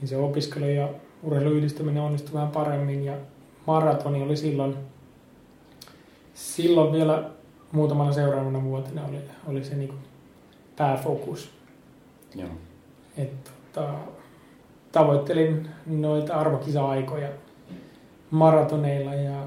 [0.00, 0.88] Niin se opiskelu ja
[1.22, 3.14] urheiluyhdistäminen onnistui vähän paremmin ja
[3.66, 4.76] maratoni oli silloin,
[6.34, 7.30] silloin vielä
[7.72, 9.94] muutamana seuraavana vuotena oli, oli se niin
[10.76, 11.50] pääfokus.
[12.34, 12.48] Joo.
[13.16, 13.94] Et, tota,
[14.92, 17.28] tavoittelin noita arvokisa-aikoja
[18.30, 19.46] maratoneilla ja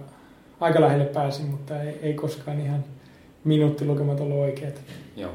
[0.59, 2.83] aika lähelle pääsin, mutta ei, ei koskaan ihan
[3.43, 4.81] minuuttilukemat ollut oikeat.
[5.15, 5.31] Joo.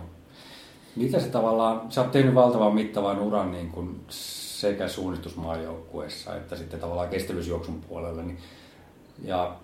[0.97, 6.81] Mitä se tavallaan, sä oot tehnyt valtavan mittavan uran niin kuin sekä suunnistusmaajoukkueessa että sitten
[6.81, 8.39] tavallaan kestävyysjuoksun puolella, niin,
[9.25, 9.57] ja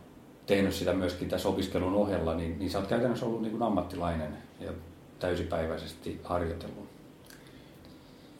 [0.46, 4.36] tehnyt sitä myöskin tässä opiskelun ohella, niin, niin sä oot käytännössä ollut niin kuin ammattilainen
[4.60, 4.72] ja
[5.18, 6.88] täysipäiväisesti harjoitellut.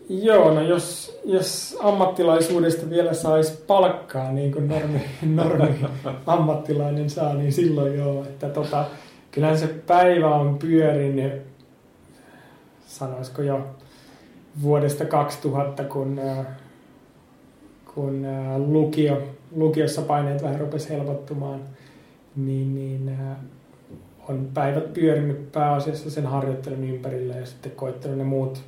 [0.09, 5.03] Joo, no jos, jos ammattilaisuudesta vielä saisi palkkaa niin kuin normi,
[5.35, 5.87] normi
[6.27, 8.23] ammattilainen saa, niin silloin joo.
[8.23, 8.85] Että tota,
[9.31, 11.43] kyllähän se päivä on pyörinyt,
[12.87, 13.67] sanoisiko jo
[14.63, 16.47] vuodesta 2000, kun, äh,
[17.95, 19.23] kun äh, lukio,
[19.57, 21.61] lukiossa paineet vähän rupesi helpottumaan,
[22.37, 23.37] niin, niin äh,
[24.29, 28.63] on päivät pyörinyt pääasiassa sen harjoittelun ympärillä ja sitten koittanut ne muut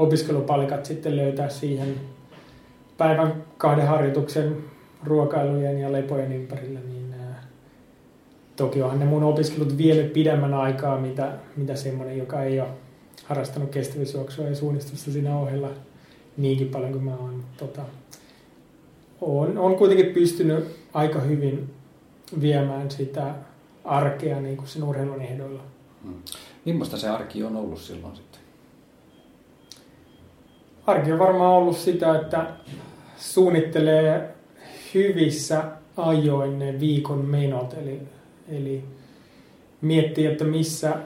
[0.00, 1.94] opiskelupalikat sitten löytää siihen
[2.98, 4.56] päivän kahden harjoituksen
[5.04, 7.44] ruokailujen ja lepojen ympärillä, niin ää,
[8.56, 12.68] toki onhan ne mun opiskelut vielä pidemmän aikaa, mitä, mitä semmoinen, joka ei ole
[13.24, 15.68] harrastanut kestävyysjuoksua ja suunnistusta siinä ohella
[16.36, 17.44] niinkin paljon kuin mä oon.
[17.56, 17.82] Tota,
[19.20, 21.74] on, on kuitenkin pystynyt aika hyvin
[22.40, 23.34] viemään sitä
[23.84, 25.62] arkea niin kuin sen urheilun ehdoilla.
[26.02, 26.14] Hmm.
[26.64, 28.39] Millaista se arki on ollut silloin sitten?
[30.86, 32.46] Arki on varmaan ollut sitä, että
[33.16, 34.34] suunnittelee
[34.94, 35.64] hyvissä
[35.96, 38.00] ajoin ne viikon menot, eli,
[38.48, 38.84] eli
[39.80, 40.96] miettii, että missä,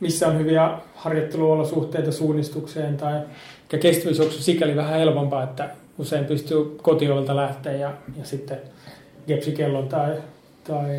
[0.00, 3.20] missä on hyviä harjoitteluolosuhteita suunnistukseen tai
[3.80, 8.58] kestävyysjuoksu sikäli vähän helpompaa, että usein pystyy kotiovelta lähteä ja, ja sitten
[9.26, 10.16] gepsikellon tai,
[10.64, 10.90] tai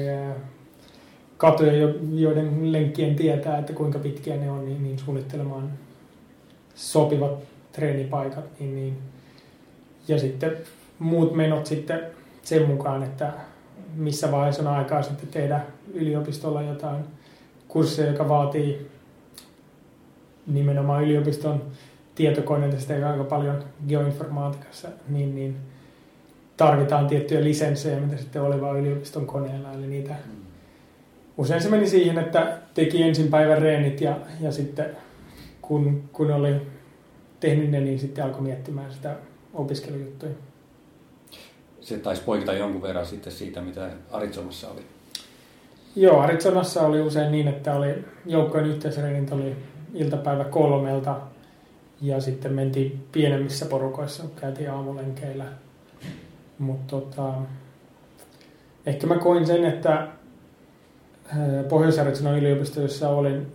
[1.37, 1.73] katuja,
[2.13, 5.71] joiden lenkkien tietää, että kuinka pitkiä ne on, niin, niin suunnittelemaan
[6.75, 7.39] sopivat
[7.77, 8.59] treenipaikat.
[8.59, 8.97] Niin, niin.
[10.07, 10.57] Ja sitten
[10.99, 12.01] muut menot sitten
[12.43, 13.33] sen mukaan, että
[13.95, 15.61] missä vaiheessa on aikaa sitten tehdä
[15.93, 17.03] yliopistolla jotain
[17.67, 18.87] kursseja, joka vaatii
[20.47, 21.61] nimenomaan yliopiston
[22.15, 25.57] tietokoneita, sitä aika paljon geoinformaatikassa, niin, niin
[26.57, 30.15] tarvitaan tiettyjä lisenssejä, mitä sitten oli vain yliopiston koneella, eli niitä
[31.37, 34.85] usein se meni siihen, että teki ensin päivän reenit ja, ja sitten
[35.61, 36.55] kun, kun oli
[37.39, 39.15] tehnyt ne, niin sitten alkoi miettimään sitä
[39.53, 40.31] opiskelujuttuja.
[41.81, 44.81] Se taisi poikita jonkun verran sitten siitä, mitä Arizonassa oli.
[45.95, 49.55] Joo, Arizonassa oli usein niin, että oli joukkojen yhteisreenit oli
[49.93, 51.15] iltapäivä kolmelta
[52.01, 55.45] ja sitten mentiin pienemmissä porukoissa, käytiin aamulenkeillä.
[56.59, 57.33] Mutta tota,
[58.85, 60.07] ehkä mä koin sen, että
[61.69, 61.97] pohjois
[62.37, 63.47] yliopisto, jossa olin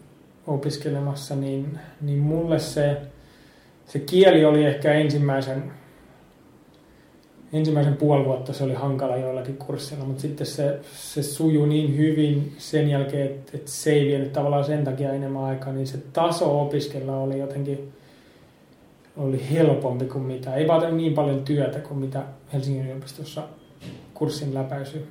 [0.46, 3.00] opiskelemassa, niin, niin mulle se,
[3.92, 5.72] se kieli oli ehkä ensimmäisen,
[7.52, 12.54] ensimmäisen puoli vuotta se oli hankala joillakin kursseilla, mutta sitten se, se sujui niin hyvin
[12.58, 16.62] sen jälkeen, että, että se ei vienyt tavallaan sen takia enemmän aikaa, niin se taso
[16.62, 17.92] opiskella oli jotenkin
[19.16, 23.48] oli helpompi kuin mitä, ei vaatinut niin paljon työtä kuin mitä Helsingin yliopistossa
[24.14, 25.06] kurssin läpäisy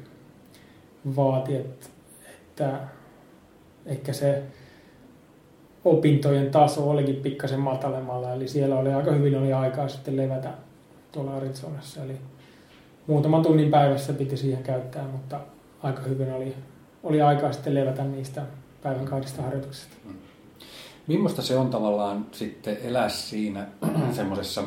[1.16, 1.88] vaati, että,
[2.30, 2.80] että
[3.86, 4.44] ehkä se
[5.86, 10.50] opintojen taso olikin pikkasen matalemmalla, eli siellä oli aika hyvin oli aikaa sitten levätä
[11.12, 12.18] tuolla Arizonassa, eli
[13.08, 15.40] muutaman tunnin päivässä piti siihen käyttää, mutta
[15.84, 16.56] aika hyvin oli,
[17.04, 18.42] oli aikaa sitten levätä niistä
[18.84, 19.96] päivän kahdesta harjoituksesta.
[20.06, 20.14] Mm.
[21.08, 23.68] Millaista se on tavallaan sitten elää siinä
[24.12, 24.64] semmoisessa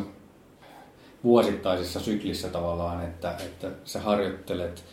[1.24, 4.84] vuosittaisessa syklissä tavallaan, että, että sä harjoittelet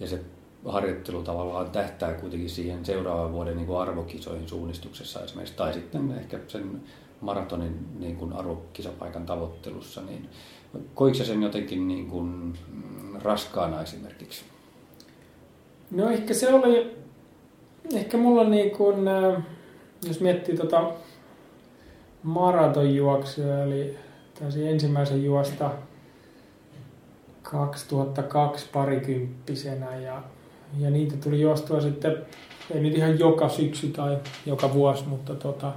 [0.00, 0.20] ja se
[0.64, 6.38] harjoittelu tavallaan tähtää kuitenkin siihen seuraavan vuoden niin kuin arvokisoihin suunnistuksessa esimerkiksi, tai sitten ehkä
[6.48, 6.82] sen
[7.20, 10.28] maratonin niin kuin arvokisapaikan tavoittelussa, niin
[10.94, 12.58] koiko sen jotenkin niin kuin
[13.22, 14.44] raskaana esimerkiksi?
[15.90, 16.96] No ehkä se oli,
[17.94, 19.42] ehkä mulla niin kuin, äh,
[20.06, 20.90] jos miettii tota
[22.22, 23.96] maratonjuoksuja, eli
[24.68, 25.70] ensimmäisen juosta
[27.42, 30.22] 2002 parikymppisenä ja,
[30.78, 32.16] ja niitä tuli juostua sitten,
[32.70, 35.72] ei nyt ihan joka syksy tai joka vuosi, mutta tota,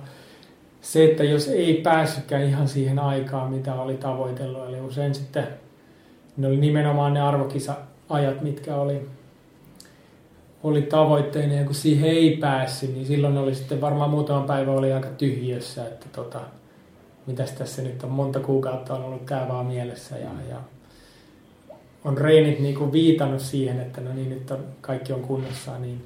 [0.82, 5.47] se, että jos ei päässytkään ihan siihen aikaan, mitä oli tavoitellut, eli usein sitten
[6.38, 9.01] ne oli nimenomaan ne arvokisa-ajat, mitkä oli
[10.63, 14.93] oli tavoitteena ja kun siihen ei päässyt, niin silloin oli sitten varmaan muutama päivä oli
[14.93, 16.39] aika tyhjössä, että tota,
[17.27, 20.58] mitäs tässä nyt on, monta kuukautta on ollut tämä vaan mielessä ja, ja
[22.06, 26.06] on reenit niin kuin viitannut siihen, että no niin, nyt on, kaikki on kunnossa, niin,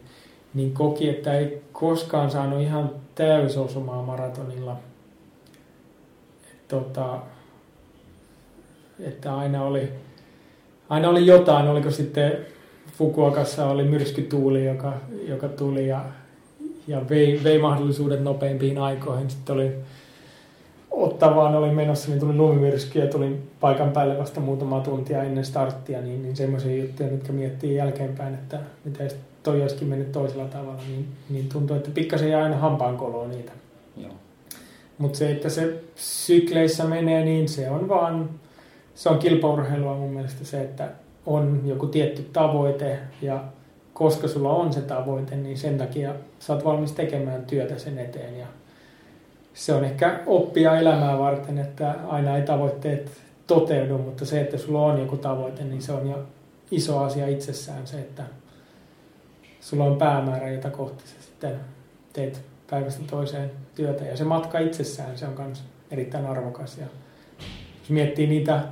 [0.54, 4.78] niin koki, että ei koskaan saanut ihan täysosumaa maratonilla.
[6.52, 7.20] Et, tota,
[9.00, 9.90] että aina oli,
[10.90, 12.38] aina oli jotain, oliko sitten
[12.98, 14.94] Fukuokassa oli myrskytuuli, joka,
[15.28, 16.06] joka tuli ja,
[16.88, 19.30] ja vei, vei mahdollisuudet nopeimpiin aikoihin.
[19.30, 19.72] Sitten oli
[20.98, 26.02] Ottavaan oli menossa, niin tuli lumimyrsky ja tuli paikan päälle vasta muutama tuntia ennen starttia,
[26.02, 29.04] niin, niin semmoisia juttuja, mitkä miettii jälkeenpäin, että mitä
[29.44, 33.52] toi olisikin mennyt toisella tavalla, niin, niin tuntuu, että pikkasen jää aina hampaankoloa niitä.
[34.98, 38.30] Mutta se, että se sykleissä menee, niin se on vaan,
[38.96, 40.90] se on kilpaurheilua mun mielestä se, että
[41.26, 43.44] on joku tietty tavoite ja
[43.94, 48.40] koska sulla on se tavoite, niin sen takia sä oot valmis tekemään työtä sen eteen.
[48.40, 48.48] Ja
[49.58, 53.12] se on ehkä oppia elämää varten, että aina ei tavoitteet
[53.48, 56.26] toteudu, mutta se, että sulla on joku tavoite, niin se on jo
[56.72, 58.24] iso asia itsessään se, että
[59.62, 61.60] sulla on päämäärä, jota kohti sä sitten
[62.14, 64.04] teet päivästä toiseen työtä.
[64.04, 66.78] Ja se matka itsessään, se on myös erittäin arvokas.
[66.78, 66.86] Ja
[67.80, 68.64] jos miettii niitä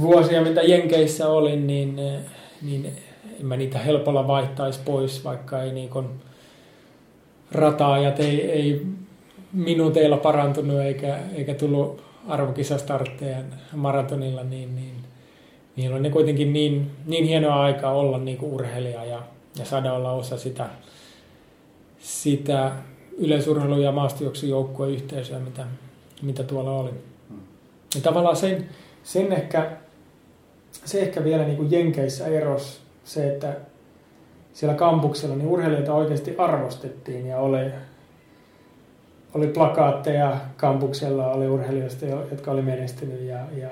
[0.00, 1.96] vuosia, mitä Jenkeissä olin, niin,
[2.62, 2.92] niin
[3.40, 5.90] en mä niitä helpolla vaihtaisi pois, vaikka ei niin
[7.52, 8.86] rataajat ei, ei
[9.52, 13.38] minuuteilla parantunut eikä, eikä tullut arvokisastartteja
[13.72, 14.98] maratonilla, niin, niin
[15.78, 19.22] niin on ne kuitenkin niin, niin hienoa aikaa olla niin kuin urheilija ja,
[19.58, 20.66] ja saada olla osa sitä,
[21.98, 22.72] sitä
[23.18, 25.66] yleisurheilu- ja maastojuoksujoukkueen yhteisöä, mitä,
[26.22, 26.90] mitä tuolla oli.
[27.94, 28.68] Ja tavallaan sen,
[29.02, 29.70] sen ehkä
[30.72, 33.56] se ehkä vielä niin kuin Jenkeissä eros se, että
[34.52, 37.70] siellä kampuksella niin urheilijoita oikeasti arvostettiin ja oli,
[39.38, 43.68] oli plakaatteja kampuksella, oli urheilijoista, jotka oli menestynyt ja, ja,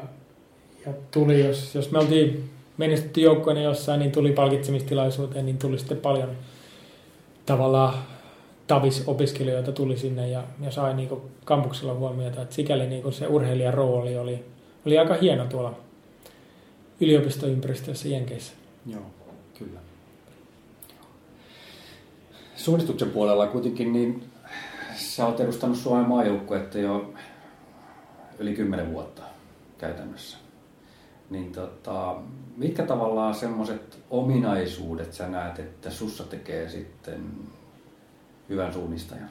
[0.87, 5.99] ja tuli, jos, jos me oltiin menestytty joukkoina jossain, niin tuli palkitsemistilaisuuteen, niin tuli sitten
[5.99, 6.31] paljon
[7.47, 7.95] tavallaan
[8.67, 12.43] tavisopiskelijoita tuli sinne ja, ja sai niin kuin kampuksella huomiota.
[12.43, 14.45] Että sikäli niin kuin se urheilijan rooli oli,
[14.87, 15.75] oli aika hieno tuolla
[17.01, 18.53] yliopistoympäristössä Jenkeissä.
[18.87, 19.03] Joo,
[19.59, 19.81] kyllä.
[22.57, 24.23] Suunnistuksen puolella kuitenkin niin
[24.97, 27.13] sä oot edustanut Suomen maajoukkuetta jo
[28.39, 29.23] yli 10 vuotta
[29.79, 30.39] käytännössä.
[31.31, 32.17] Niin tota,
[32.57, 37.21] mitkä tavallaan semmoiset ominaisuudet sä näet, että sussa tekee sitten
[38.49, 39.31] hyvän suunnistajan?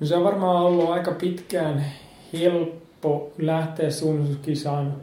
[0.00, 1.84] No se on varmaan ollut aika pitkään
[2.32, 4.96] helppo lähteä suunnistuskisaan,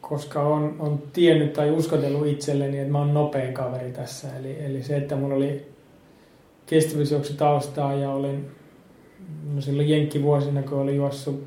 [0.00, 4.36] koska on, on tiennyt tai uskotellut itselleni, että mä oon nopein kaveri tässä.
[4.36, 5.77] Eli, eli se, että mulla oli
[6.68, 8.50] kestävyysjuoksu taustaa ja olin
[9.54, 11.44] no silloin jenkkivuosina, kun olin juossut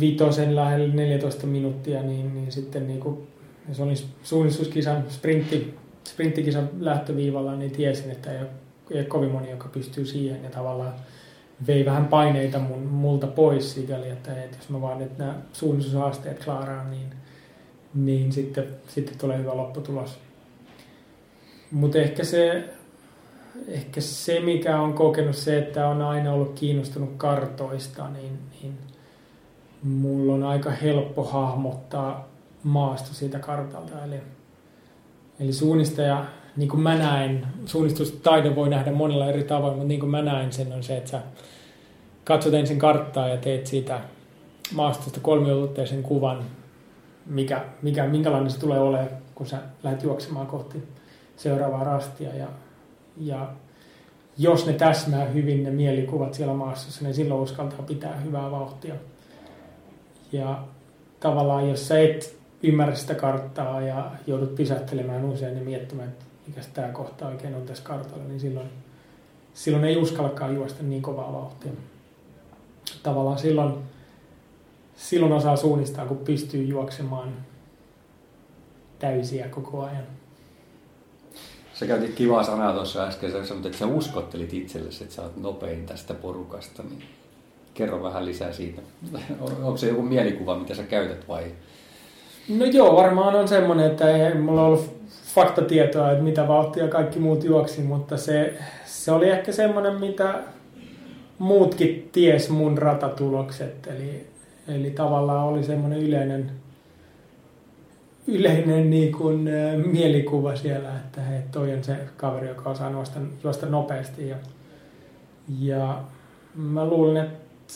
[0.00, 3.26] vitosen lähellä 14 minuuttia, niin, niin sitten niin kuin,
[3.72, 5.74] se oli suunnistuskisan sprintti,
[6.08, 8.48] sprinttikisan lähtöviivalla, niin tiesin, että ei ole,
[8.90, 10.94] ei ole kovin moni, joka pystyy siihen ja tavallaan
[11.66, 16.44] vei vähän paineita mun, multa pois sikäli, että, että jos mä vaan nyt nämä suunnistushaasteet
[16.44, 17.06] klaaraan, niin,
[17.94, 20.18] niin sitten, sitten tulee hyvä lopputulos.
[21.70, 22.64] Mutta ehkä se,
[23.68, 28.78] ehkä se, mikä on kokenut se, että on aina ollut kiinnostunut kartoista, niin, niin
[29.82, 32.28] mulla on aika helppo hahmottaa
[32.62, 34.04] maasto siitä kartalta.
[34.04, 34.16] Eli,
[35.40, 36.24] eli suunnistaja,
[36.56, 40.52] niin kuin mä näen, suunnistustaidon voi nähdä monella eri tavoin, mutta niin kuin mä näen
[40.52, 41.22] sen on se, että sä
[42.24, 44.00] katsot ensin karttaa ja teet siitä
[44.74, 46.44] maastosta kolmiulotteisen kuvan,
[47.26, 50.82] mikä, mikä, minkälainen se tulee olemaan, kun sä lähdet juoksemaan kohti
[51.36, 52.36] seuraavaa rastia.
[52.36, 52.46] Ja,
[53.16, 53.52] ja
[54.38, 58.94] jos ne täsmää hyvin ne mielikuvat siellä maastossa, niin silloin uskaltaa pitää hyvää vauhtia.
[60.32, 60.64] Ja
[61.20, 66.60] tavallaan jos sä et ymmärrä sitä karttaa ja joudut pysähtelemään usein ja miettimään, että mikä
[66.74, 68.68] tämä kohta oikein on tässä kartalla, niin silloin,
[69.54, 71.72] silloin ei uskallakaan juosta niin kovaa vauhtia.
[73.02, 73.74] Tavallaan silloin,
[74.96, 77.32] silloin osaa suunnistaa, kun pystyy juoksemaan
[78.98, 80.06] täysiä koko ajan.
[81.80, 85.36] Sä käytit kivaa sanaa tuossa äsken, sä sanoit, että sä uskottelit itsellesi, että sä oot
[85.36, 87.02] nopein tästä porukasta, niin
[87.74, 88.82] kerro vähän lisää siitä.
[89.62, 91.44] Onko se joku mielikuva, mitä sä käytät vai?
[92.48, 95.00] No joo, varmaan on semmoinen, että ei mulla ollut
[95.34, 100.34] faktatietoa, että mitä vauhtia kaikki muut juoksi, mutta se, se oli ehkä semmoinen, mitä
[101.38, 103.86] muutkin ties mun ratatulokset.
[103.86, 104.26] Eli,
[104.68, 106.50] eli tavallaan oli semmoinen yleinen,
[108.26, 113.20] yleinen niin kuin, ä, mielikuva siellä, että hei, toi on se kaveri, joka osaa juosta,
[113.44, 114.28] juosta nopeasti.
[114.28, 114.36] Ja,
[115.58, 116.04] ja
[116.54, 117.74] mä luulen, että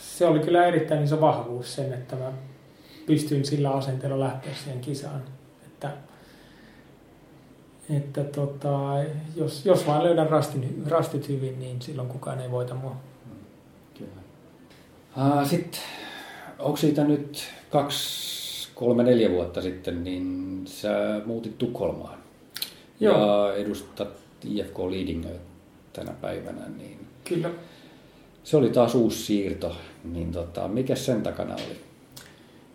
[0.00, 2.32] se oli kyllä erittäin iso vahvuus sen, että mä
[3.06, 5.22] pystyin sillä asenteella lähteä siihen kisaan.
[5.66, 5.90] Että,
[7.90, 8.94] että tota,
[9.36, 12.96] jos, jos vaan löydän rastin, rastit hyvin, niin silloin kukaan ei voita mua.
[13.98, 15.44] Kyllä.
[15.44, 15.80] Sitten,
[16.58, 18.35] onko siitä nyt kaksi,
[18.76, 22.18] kolme, neljä vuotta sitten, niin sä muutit Tukholmaan.
[23.00, 23.18] Joo.
[23.20, 24.08] Ja edustat
[24.44, 25.30] IFK Leadingia
[25.92, 26.60] tänä päivänä.
[26.78, 27.50] Niin Kyllä.
[28.44, 29.76] Se oli taas uusi siirto.
[30.04, 31.80] Niin tota, mikä sen takana oli?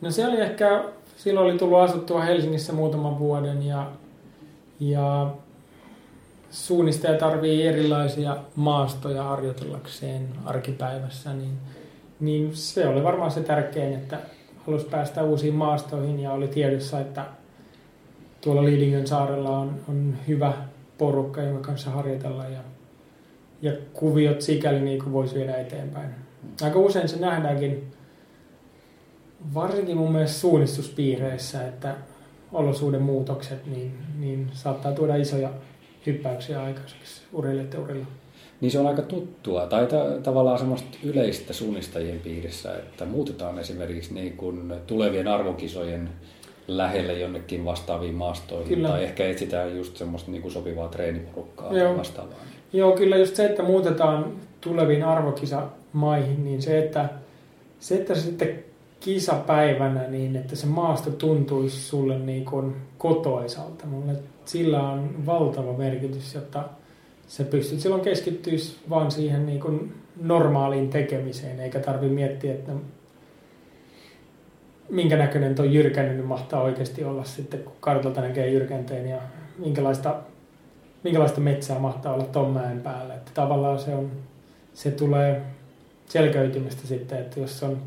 [0.01, 0.83] No se oli ehkä,
[1.17, 3.91] silloin oli tullut asuttua Helsingissä muutaman vuoden ja,
[4.79, 5.31] ja
[6.51, 11.53] suunnistaja tarvii erilaisia maastoja harjoitellakseen arkipäivässä, niin,
[12.19, 14.19] niin se oli varmaan se tärkein, että
[14.67, 17.26] halusi päästä uusiin maastoihin ja oli tiedossa, että
[18.41, 20.54] tuolla Liidingön saarella on, on hyvä
[20.98, 22.60] porukka, jonka kanssa harjoitella ja,
[23.62, 26.10] ja kuviot sikäli niin kuin voisi viedä eteenpäin.
[26.62, 27.92] Aika usein se nähdäänkin,
[29.54, 31.96] varsinkin mun mielestä suunnistuspiireissä, että
[32.54, 35.50] olosuuden muutokset niin, niin saattaa tuoda isoja
[36.06, 38.06] hyppäyksiä aikaiseksi urheilijoiden urilla.
[38.62, 44.13] Niin se on aika tuttua, tai ta- tavallaan semmoista yleistä suunnistajien piirissä, että muutetaan esimerkiksi
[44.13, 46.09] niin kuin tulevien arvokisojen
[46.67, 48.89] lähelle jonnekin vastaaviin maastoihin, kyllä.
[48.89, 51.97] tai ehkä etsitään just semmoista niin kuin sopivaa treeniporukkaa Joo.
[51.97, 52.37] vastaavaa.
[52.73, 57.09] Joo, kyllä just se, että muutetaan tuleviin arvokisamaihin, niin se, että,
[57.79, 58.63] se, että sitten
[58.99, 63.85] kisapäivänä niin, että se maasto tuntuisi sulle niin kuin kotoisalta.
[63.85, 64.13] Mulle
[64.45, 66.63] sillä on valtava merkitys, jotta
[67.32, 72.71] se pystyt silloin keskittyisi vaan siihen niin kuin normaaliin tekemiseen, eikä tarvi miettiä, että
[74.90, 79.17] minkä näköinen tuo jyrkännyt mahtaa oikeasti olla sitten, kun kartalta näkee jyrkänteen ja
[79.58, 80.15] minkälaista
[81.04, 83.13] minkälaista metsää mahtaa olla ton mäen päällä.
[83.13, 84.12] Että tavallaan se, on,
[84.73, 85.42] se tulee
[86.06, 87.82] selkeytymästä sitten, että jos on,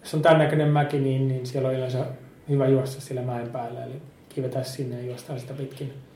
[0.00, 2.06] jos on tämän näköinen mäki, niin, niin siellä on yleensä
[2.48, 6.09] hyvä juosta sillä mäen päällä, eli kivetää sinne ja juostaan sitä pitkin.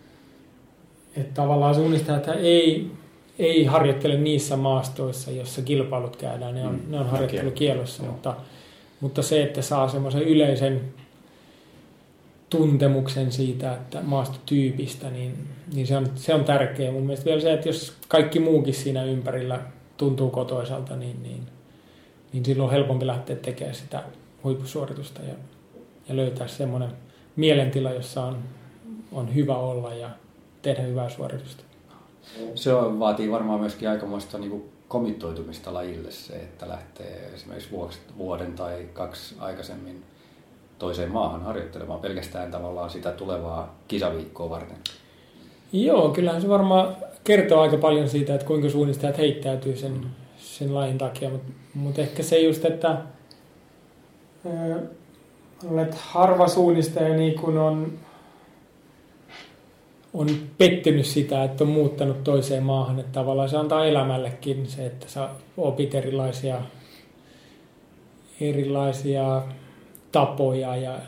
[1.16, 2.90] Että tavallaan suunnistajat ei,
[3.38, 8.36] ei harjoittele niissä maastoissa, jossa kilpailut käydään, ne on, mm, ne on harjoittelukielossa, mutta,
[9.00, 10.80] mutta se, että saa semmoisen yleisen
[12.50, 16.92] tuntemuksen siitä, että maastotyypistä, niin, niin se, on, se on tärkeä.
[16.92, 19.60] Mun mielestä vielä se, että jos kaikki muukin siinä ympärillä
[19.96, 21.40] tuntuu kotoisalta, niin, niin,
[22.32, 24.02] niin silloin on helpompi lähteä tekemään sitä
[24.44, 25.34] huippusuoritusta ja,
[26.08, 26.90] ja löytää semmoinen
[27.36, 28.38] mielentila, jossa on,
[29.12, 30.10] on hyvä olla ja
[30.64, 31.64] tehdä hyvää suoritusta.
[32.54, 37.70] Se on, vaatii varmaan myöskin aikamoista niin komittoitumista lajille se, että lähtee esimerkiksi
[38.18, 40.02] vuoden tai kaksi aikaisemmin
[40.78, 44.76] toiseen maahan harjoittelemaan pelkästään tavallaan sitä tulevaa kisaviikkoa varten.
[45.72, 50.06] Joo, kyllähän se varmaan kertoo aika paljon siitä, että kuinka suunnistajat heittäytyy sen,
[50.36, 52.96] sen lajin takia, mutta mut ehkä se just, että
[55.70, 57.92] olet harva suunnistaja niin kun on,
[60.14, 65.08] on pettynyt sitä, että on muuttanut toiseen maahan, että tavallaan se antaa elämällekin se, että
[65.08, 66.60] sä opit erilaisia,
[68.40, 69.42] erilaisia
[70.12, 70.98] tapoja ja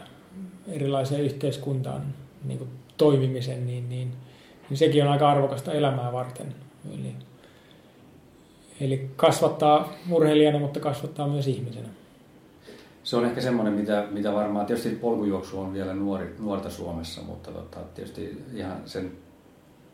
[0.69, 2.03] erilaisia yhteiskuntaan
[2.45, 4.13] niin kuin toimimisen, niin, niin,
[4.71, 6.55] niin sekin on aika arvokasta elämää varten.
[6.95, 7.15] Eli,
[8.81, 11.89] eli kasvattaa urheilijana, mutta kasvattaa myös ihmisenä.
[13.07, 17.51] Se on ehkä semmoinen, mitä, mitä varmaan, tietysti polkujuoksu on vielä nuori, nuorta Suomessa, mutta
[17.53, 19.13] tota, tietysti ihan sen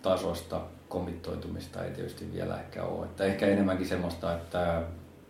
[0.03, 3.07] tasosta komittoitumista ei tietysti vielä ehkä ole.
[3.07, 4.83] Että ehkä enemmänkin semmoista, että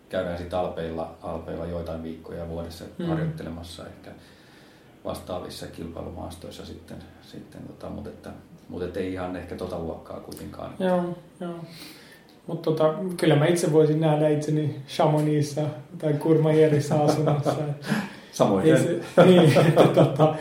[0.09, 3.07] käydään sitten alpeilla, alpeilla joitain viikkoja vuodessa mm.
[3.07, 4.11] harjoittelemassa ehkä
[5.05, 8.31] vastaavissa kilpailumaastoissa sitten, sitten tota, mutta, että,
[8.69, 10.75] mutta ei ihan ehkä tota luokkaa kuitenkaan.
[10.79, 11.65] Joo, joo.
[12.47, 15.63] Mutta tota, kyllä mä itse voisin nähdä itseni Chamonixissa
[15.99, 17.55] tai Kurmajärissa asumassa.
[18.33, 18.79] Samoin.
[18.79, 20.35] Se, niin, että, tota,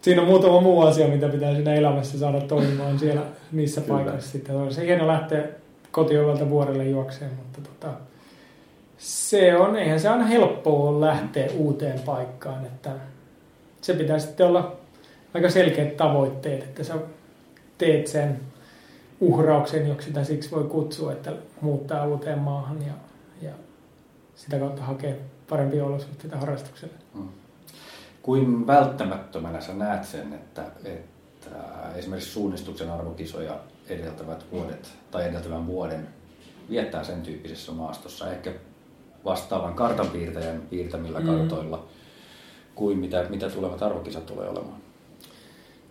[0.00, 3.22] siinä on muutama muu asia, mitä pitää siinä elämässä saada toimimaan siellä
[3.52, 3.94] niissä kyllä.
[3.94, 4.30] paikoissa.
[4.30, 5.44] Sitten on se hieno lähteä
[5.90, 7.94] kotiovelta vuorelle juokseen, mutta tota,
[8.98, 12.90] se on, eihän se aina helppoa lähteä uuteen paikkaan, että
[13.80, 14.76] se pitää sitten olla
[15.34, 16.94] aika selkeät tavoitteet, että sä
[17.78, 18.40] teet sen
[19.20, 22.92] uhrauksen, joksi sitä siksi voi kutsua, että muuttaa uuteen maahan ja,
[23.42, 23.52] ja
[24.34, 26.94] sitä kautta hakee parempia olosuhteita harrastukselle.
[27.14, 27.28] Hmm.
[28.22, 31.50] Kuin välttämättömänä sä näet sen, että, että
[31.94, 33.56] esimerkiksi suunnistuksen arvokisoja
[33.88, 36.08] edeltävät vuodet tai edeltävän vuoden
[36.70, 38.52] viettää sen tyyppisessä maastossa, ehkä
[39.24, 41.26] vastaavan kartanpiirtäjän piirtämillä mm.
[41.26, 41.86] kartoilla
[42.74, 44.87] kuin mitä, mitä tulevat arvokisat tulee olemaan?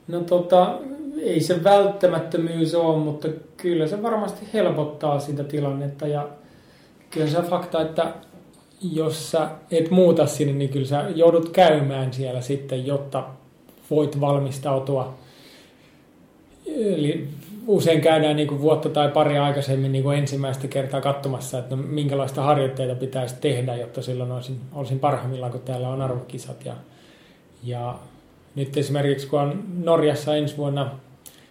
[0.07, 0.79] No tota,
[1.21, 3.27] ei se välttämättömyys ole, mutta
[3.57, 6.27] kyllä se varmasti helpottaa sitä tilannetta ja
[7.09, 8.13] kyllä se fakta, että
[8.81, 13.23] jos sä et muuta sinne, niin kyllä sä joudut käymään siellä sitten, jotta
[13.89, 15.13] voit valmistautua.
[16.75, 17.27] Eli
[17.67, 21.83] usein käydään niin kuin vuotta tai pari aikaisemmin niin kuin ensimmäistä kertaa katsomassa, että no,
[21.87, 26.65] minkälaista harjoitteita pitäisi tehdä, jotta silloin olisin, olisin parhaimmillaan, kun täällä on arvokisat.
[26.65, 26.73] Ja,
[27.63, 27.95] ja
[28.57, 30.91] nyt esimerkiksi kun on Norjassa ensi vuonna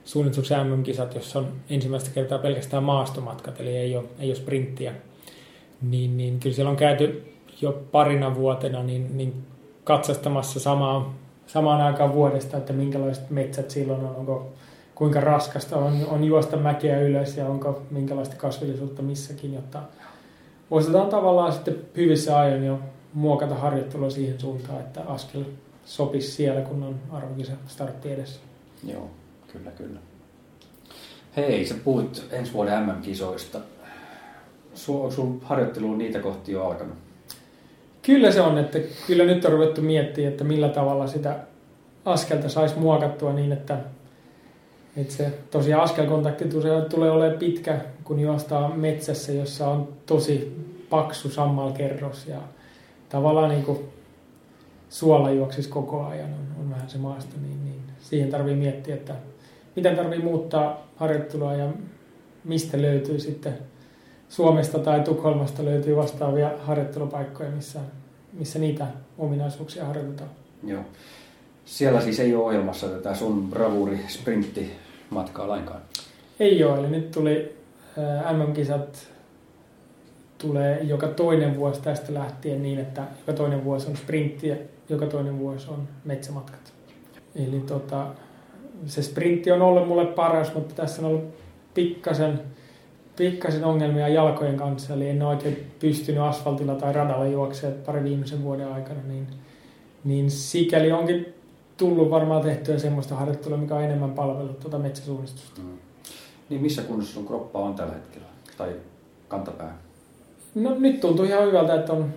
[0.04, 4.94] suunnituksen MM-kisat, jossa on ensimmäistä kertaa pelkästään maastomatkat, eli ei ole, ei ole sprinttiä,
[5.82, 9.34] niin, niin kyllä siellä on käyty jo parina vuotena niin, niin
[9.84, 11.06] katsastamassa samaan,
[11.46, 14.52] samaan aikaan vuodesta, että minkälaiset metsät silloin on, onko
[14.94, 19.82] kuinka raskasta on, on juosta mäkeä ylös ja onko minkälaista kasvillisuutta missäkin, jotta
[20.70, 22.78] osataan tavallaan sitten hyvissä ajoin jo
[23.14, 25.44] muokata harjoittelua siihen suuntaan, että askel
[25.86, 28.40] sopisi siellä, kun on arvokisa startti edessä.
[28.84, 29.10] Joo,
[29.52, 30.00] kyllä, kyllä.
[31.36, 33.60] Hei, sä puhuit ensi vuoden MM-kisoista.
[34.74, 36.94] Sun, sun harjoittelu on niitä kohti jo alkanut.
[38.02, 41.36] Kyllä se on, että kyllä nyt on ruvettu miettimään, että millä tavalla sitä
[42.04, 43.78] askelta saisi muokattua niin, että
[44.96, 46.44] et se tosiaan askelkontakti
[46.90, 50.56] tulee olemaan pitkä, kun juostaa metsässä, jossa on tosi
[50.90, 52.38] paksu sammalkerros ja
[53.08, 53.78] tavallaan niin kuin
[54.88, 59.14] suola juoksisi koko ajan, on, on vähän se maasto, niin, niin siihen tarvii miettiä, että
[59.76, 61.72] miten tarvii muuttaa harjoittelua ja
[62.44, 63.58] mistä löytyy sitten
[64.28, 67.80] Suomesta tai Tukholmasta löytyy vastaavia harjoittelupaikkoja, missä,
[68.32, 68.86] missä niitä
[69.18, 70.30] ominaisuuksia harjoitetaan.
[70.64, 70.82] Joo.
[71.64, 74.72] Siellä siis ei ole ohjelmassa tätä sun bravuri sprintti
[75.10, 75.80] matkaa lainkaan?
[76.40, 77.56] Ei ole, eli nyt tuli
[78.32, 79.08] MM-kisat
[80.38, 84.56] tulee joka toinen vuosi tästä lähtien niin, että joka toinen vuosi on sprintti ja
[84.88, 86.72] joka toinen vuosi on metsämatkat.
[87.34, 88.06] Eli tota,
[88.86, 91.24] se sprintti on ollut mulle paras, mutta tässä on ollut
[91.74, 92.40] pikkasen,
[93.16, 98.72] pikkasen ongelmia jalkojen kanssa, eli en oikein pystynyt asfaltilla tai radalla juoksemaan pari viimeisen vuoden
[98.72, 99.26] aikana, niin,
[100.04, 101.34] niin sikäli onkin
[101.76, 105.60] tullut varmaan tehtyä semmoista harjoittelua, mikä on enemmän palvellut tuota metsäsuunnistusta.
[105.60, 105.78] Mm.
[106.48, 108.26] Niin missä kunnossa sun kroppa on tällä hetkellä?
[108.58, 108.76] Tai
[109.28, 109.85] kantapää?
[110.56, 112.14] No nyt tuntuu ihan hyvältä, että on,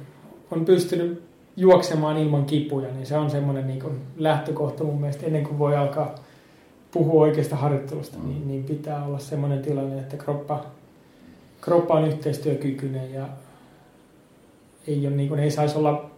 [0.51, 1.23] on pystynyt
[1.57, 5.75] juoksemaan ilman kipuja, niin se on semmoinen niin kuin lähtökohta mun mielestä ennen kuin voi
[5.75, 6.15] alkaa
[6.91, 8.27] puhua oikeasta harjoittelusta, mm.
[8.27, 10.65] niin, niin pitää olla semmoinen tilanne, että kroppa,
[11.61, 13.27] kroppa on yhteistyökykyinen ja
[14.87, 16.09] ei, ole, niin kuin, ei saisi olla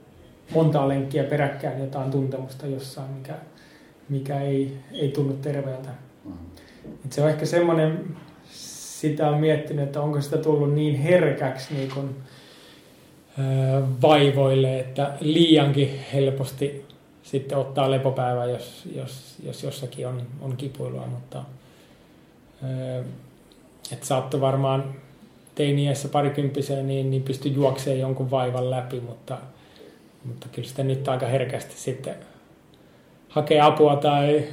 [0.56, 3.34] montaa lenkkiä peräkkäin jotain tuntemusta jossain, mikä,
[4.10, 5.90] mikä ei, ei tunnu terveeltä.
[6.26, 6.34] Mm.
[7.06, 8.18] Et se on ehkä semmoinen,
[9.02, 12.16] sitä on miettinyt, että onko sitä tullut niin herkäksi niin kuin,
[14.02, 16.86] vaivoille, että liiankin helposti
[17.24, 21.44] sitten ottaa lepopäivä, jos, jos, jos jossakin on, on kipuilua, mutta
[23.92, 24.96] että saattoi varmaan
[25.56, 29.38] teiniässä parikymppiseen, niin, niin pystyi juokseen jonkun vaivan läpi, mutta,
[30.26, 32.16] mutta kyllä sitä nyt aika herkästi sitten
[33.30, 34.44] hakee apua tai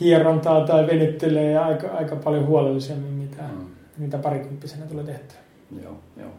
[0.00, 3.66] hierontaa tai venyttelee aika, aika paljon huolellisemmin, mitä, mm.
[3.98, 5.38] mitä parikymppisenä tulee tehtyä.
[5.82, 6.30] Joo, joo.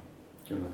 [0.49, 0.67] Kyllä.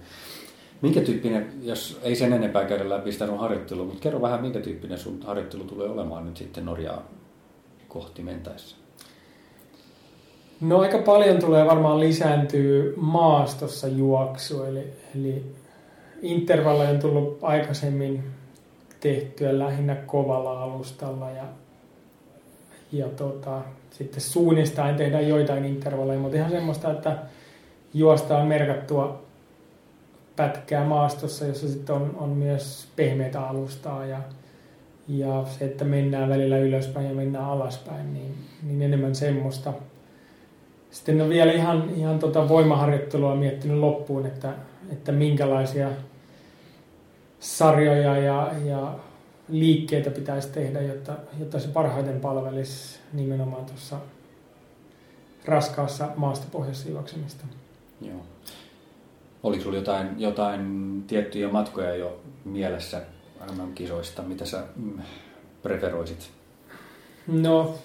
[0.82, 4.60] Minkä tyyppinen, jos ei sen enempää käydä läpi sitä sun harjoittelua, mutta kerro vähän, minkä
[4.60, 7.04] tyyppinen sun harjoittelu tulee olemaan nyt sitten Norjaa
[7.88, 8.76] kohti mentäessä?
[10.62, 15.44] No aika paljon tulee varmaan lisääntyy maastossa juoksu, eli, eli
[16.22, 18.24] intervalleja on tullut aikaisemmin
[19.00, 21.44] tehtyä lähinnä kovalla alustalla ja,
[22.94, 27.18] ja tota, sitten suunnistaan tehdään joitain intervalleja, mutta ihan semmoista, että
[27.94, 29.24] juostaan merkattua
[30.36, 34.20] pätkää maastossa, jossa sitten on, on myös pehmeitä alustaa ja,
[35.08, 39.74] ja se, että mennään välillä ylöspäin ja mennään alaspäin, niin, niin enemmän semmoista.
[40.92, 44.54] Sitten on vielä ihan, ihan tota voimaharjoittelua miettinyt loppuun, että,
[44.92, 45.90] että minkälaisia
[47.40, 48.96] sarjoja ja, ja
[49.54, 53.98] liikkeitä pitäisi tehdä, jotta, jotta se parhaiten palvelisi nimenomaan tuossa
[55.46, 57.46] raskaassa maastopohjassa juoksemista.
[58.02, 58.26] Joo.
[59.44, 63.02] Oliko sinulla jotain, jotain tiettyjä matkoja jo mielessä
[63.52, 65.02] MM-kisoista, mitä sä mm,
[65.64, 66.32] preferoisit?
[67.28, 67.76] No,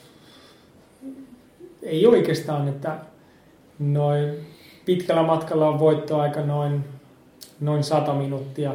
[1.83, 2.99] ei oikeastaan, että
[3.79, 4.47] noin
[4.85, 6.85] pitkällä matkalla on voittoaika noin,
[7.61, 8.75] noin 100 minuuttia.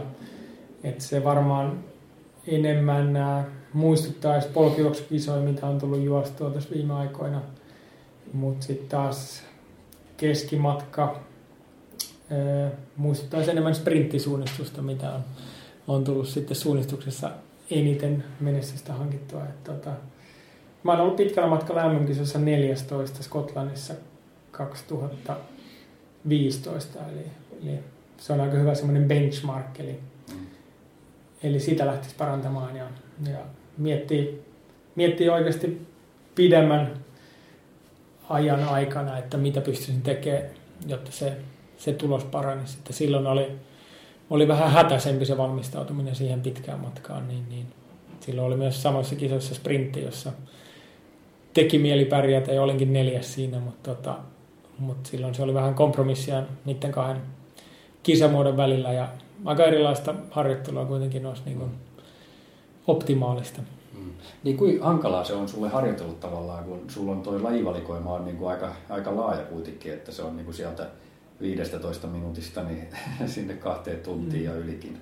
[0.83, 1.83] Että se varmaan
[2.47, 3.17] enemmän
[3.73, 7.41] muistuttaisi polkijuoksukisoja, mitä on tullut juostua tässä viime aikoina.
[8.33, 9.43] Mutta sitten taas
[10.17, 11.19] keskimatka
[12.95, 15.21] muistuttaisi enemmän sprinttisuunnistusta, mitä on,
[15.87, 17.31] on tullut sitten suunnistuksessa
[17.71, 19.43] eniten menestystä hankittua.
[19.43, 19.89] Et, tota,
[20.83, 22.05] mä oon ollut pitkällä matkalla mm
[22.45, 23.93] 14 Skotlannissa
[24.51, 27.25] 2015, eli,
[27.63, 27.79] eli
[28.17, 29.99] se on aika hyvä semmoinen benchmark, eli.
[31.43, 32.85] Eli sitä lähtisi parantamaan ja,
[33.31, 33.39] ja
[33.77, 34.41] miettii,
[34.95, 35.87] miettii oikeasti
[36.35, 36.93] pidemmän
[38.29, 40.49] ajan aikana, että mitä pystyisin tekemään,
[40.87, 41.37] jotta se
[41.83, 42.67] se tulos parani.
[42.67, 43.51] Sitten silloin oli,
[44.29, 47.67] oli vähän hätäisempi se valmistautuminen siihen pitkään matkaan, niin, niin
[48.19, 50.31] silloin oli myös samoissa kisoissa sprintti, jossa
[51.53, 54.17] teki mieli pärjätä ja olinkin neljäs siinä, mutta, tota,
[54.79, 57.21] mutta silloin se oli vähän kompromissia niiden kahden
[58.03, 59.07] kisamuodon välillä ja
[59.45, 61.71] aika erilaista harjoittelua kuitenkin olisi niin kuin
[62.87, 63.61] optimaalista.
[63.97, 64.11] Mm.
[64.43, 68.37] Niin kuin hankalaa se on sulle harjoitellut tavallaan, kun sulla on toi lajivalikoima on niin
[68.37, 70.87] kuin aika, aika laaja kuitenkin, että se on niin kuin sieltä
[71.41, 72.87] 15 minuutista niin
[73.25, 74.49] sinne kahteen tuntiin mm.
[74.49, 74.97] ja ylikin.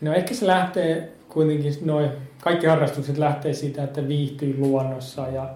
[0.00, 2.10] No ehkä se lähtee kuitenkin, noin
[2.42, 5.54] kaikki harrastukset lähtee siitä, että viihtyy luonnossa ja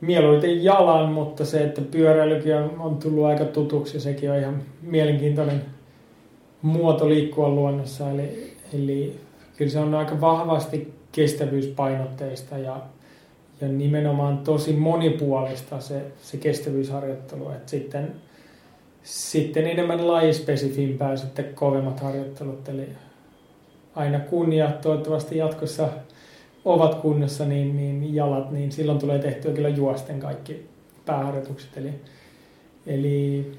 [0.00, 4.62] mieluiten jalan, mutta se, että pyöräilykin on, on tullut aika tutuksi ja sekin on ihan
[4.82, 5.64] mielenkiintoinen
[6.62, 8.10] muoto liikkua luonnossa.
[8.10, 9.20] Eli, eli
[9.56, 12.80] kyllä se on aika vahvasti kestävyyspainotteista ja,
[13.60, 17.50] ja nimenomaan tosi monipuolista se, se kestävyysharjoittelu.
[17.50, 18.14] Et sitten
[19.08, 22.88] sitten enemmän lajispesifimpää sitten kovemmat harjoittelut, eli
[23.94, 25.88] aina kun ja toivottavasti jatkossa
[26.64, 30.66] ovat kunnossa, niin, niin jalat, niin silloin tulee tehtyä kyllä juosten kaikki
[31.06, 31.76] pääharjoitukset.
[31.76, 31.94] Eli,
[32.86, 33.52] eli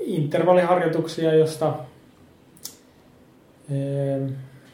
[0.00, 1.74] intervalliharjoituksia, josta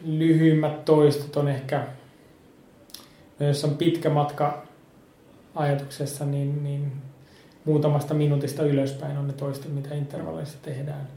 [0.05, 1.87] lyhyimmät toistot on ehkä,
[3.39, 4.67] no jos on pitkä matka
[5.55, 6.93] ajatuksessa, niin, niin
[7.65, 11.09] muutamasta minuutista ylöspäin on ne toistot, mitä intervalleissa tehdään.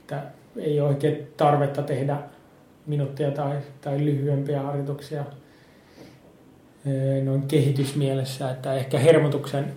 [0.00, 0.22] Että
[0.56, 2.18] ei ole oikein tarvetta tehdä
[2.86, 5.24] minuuttia tai, tai lyhyempiä harjoituksia
[7.24, 9.72] noin kehitysmielessä, että ehkä hermotuksen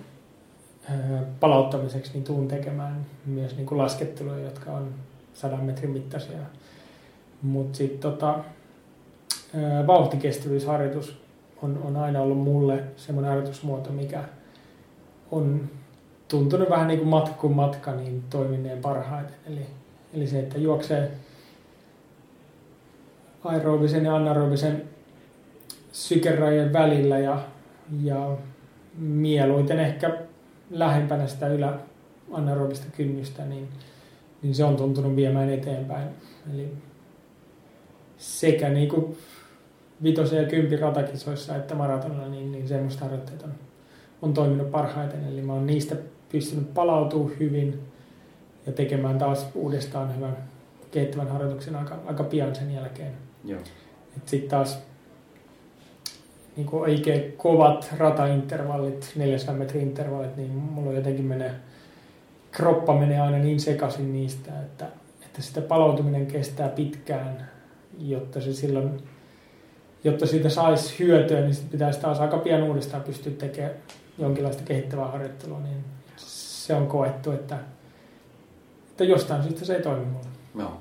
[1.40, 4.94] palauttamiseksi niin tuun tekemään myös niin kuin lasketteluja, jotka on
[5.34, 6.38] sadan metrin mittaisia.
[7.42, 8.40] Mutta sitten tota,
[9.88, 11.22] vauhtikestävyysharjoitus
[11.62, 14.24] on, on aina ollut mulle semmoinen harjoitusmuoto, mikä
[15.32, 15.70] on
[16.28, 19.36] tuntunut vähän niin kuin matka kuin matka, niin toimineen parhaiten.
[19.48, 19.66] Eli,
[20.14, 21.12] eli se, että juoksee
[23.44, 24.84] aerobisen ja anaerobisen
[25.92, 27.40] sykerajojen välillä ja,
[28.04, 28.38] ja
[28.98, 30.18] mieluiten ehkä
[30.70, 31.74] lähempänä sitä ylä
[32.32, 33.68] anaerobista kynnystä, niin,
[34.42, 36.08] niin se on tuntunut viemään eteenpäin.
[36.54, 36.74] Eli
[38.18, 39.18] sekä niin kuin
[40.04, 43.54] vitosen ja kympin ratakisoissa että maratonilla, niin, niin semmoista harjoitteet on,
[44.22, 45.28] on toiminut parhaiten.
[45.28, 45.96] Eli mä oon niistä
[46.30, 47.80] pystynyt palautumaan hyvin
[48.66, 50.38] ja tekemään taas uudestaan hyvän
[50.92, 53.14] kehittävän harjoituksen aika, aika pian sen jälkeen.
[54.26, 54.80] Sitten taas
[56.56, 61.52] niin kuin oikein kovat rataintervallit, 400 metrin intervallit, niin mulla jotenkin menee,
[62.52, 64.88] kroppa menee aina niin sekaisin niistä, että,
[65.26, 67.50] että sitä palautuminen kestää pitkään,
[68.00, 69.04] jotta se silloin,
[70.04, 73.74] jotta siitä saisi hyötyä, niin sitten pitäisi taas aika pian uudestaan pystyä tekemään
[74.18, 75.84] jonkinlaista kehittävää harjoittelua, niin
[76.18, 77.60] se on koettu, että,
[78.92, 80.28] että jostain syystä se ei toimi mulle.
[80.60, 80.78] Joo.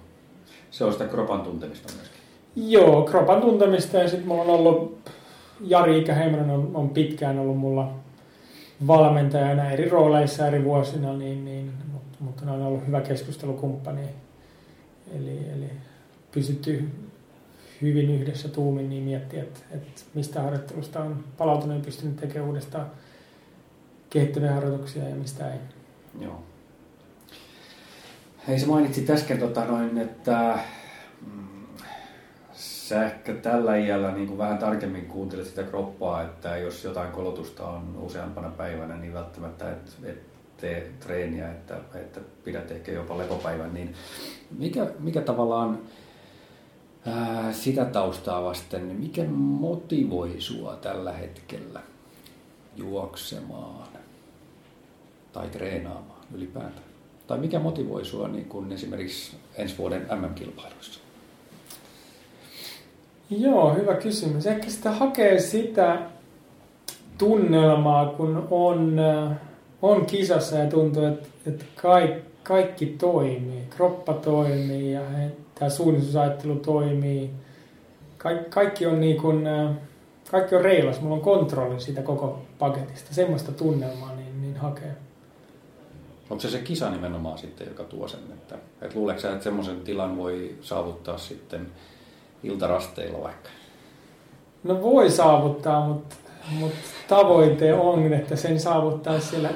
[0.70, 2.20] Se on sitä kropan tuntemista myöskin.
[2.56, 4.98] Joo, kropan tuntemista ja sitten mulla on ollut
[5.60, 7.94] Jari Ikäheimonen on, on pitkään ollut mulla
[8.86, 14.02] valmentajana eri rooleissa eri vuosina, niin, niin, mutta, mutta ne on ollut hyvä keskustelukumppani.
[15.14, 15.70] Eli, eli
[16.32, 16.88] pysytty
[17.82, 22.90] hyvin yhdessä tuumin niin miettiä, että, että mistä harjoittelusta on palautunut ja pystynyt tekemään uudestaan
[24.10, 25.58] kehittäviä harjoituksia ja mistä ei.
[26.20, 26.42] Joo.
[28.48, 30.58] Hei, sä mainitsit äsken, tota noin, että
[32.52, 37.66] sä ehkä tällä iällä niin kuin vähän tarkemmin kuuntelet sitä kroppaa, että jos jotain kolotusta
[37.68, 40.22] on useampana päivänä, niin välttämättä et, et
[40.56, 43.94] tee treeniä, että, että pidät ehkä jopa lepopäivän, niin
[44.58, 45.78] mikä, mikä tavallaan
[47.06, 51.80] ää, sitä taustaa vasten, niin mikä motivoi sua tällä hetkellä
[52.76, 53.88] juoksemaan
[55.32, 56.86] tai treenaamaan ylipäätään?
[57.26, 61.00] Tai mikä motivoi sua niin kuin esimerkiksi ensi vuoden MM-kilpailuissa?
[63.30, 64.46] Joo, hyvä kysymys.
[64.46, 65.98] Ehkä sitä hakee sitä
[67.18, 69.36] tunnelmaa, kun on, äh,
[69.82, 73.62] on kisassa ja tuntuu, että, että kaikki, kaikki toimii.
[73.70, 75.00] Kroppa toimii ja
[75.58, 77.30] tämä suunnitelmusajattelu toimii.
[78.18, 79.48] Kaik, kaikki on niin kuin,
[80.30, 81.00] kaikki on reilas.
[81.00, 83.14] Mulla on kontrolli siitä koko paketista.
[83.14, 84.96] Semmoista tunnelmaa niin, niin hakee.
[86.30, 88.20] Onko se se kisa nimenomaan sitten, joka tuo sen?
[88.32, 91.66] Että, että luuletko sä, että semmoisen tilan voi saavuttaa sitten
[92.42, 93.50] iltarasteilla vaikka?
[94.64, 96.16] No voi saavuttaa, mutta,
[96.50, 96.78] mutta
[97.08, 99.50] tavoite on, että sen saavuttaa siellä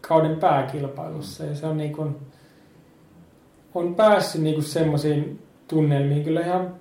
[0.00, 1.44] kauden pääkilpailussa.
[1.44, 2.16] Ja se on niin kuin,
[3.74, 6.74] on päässyt niin semmoisiin tunnelmiin kyllä ihan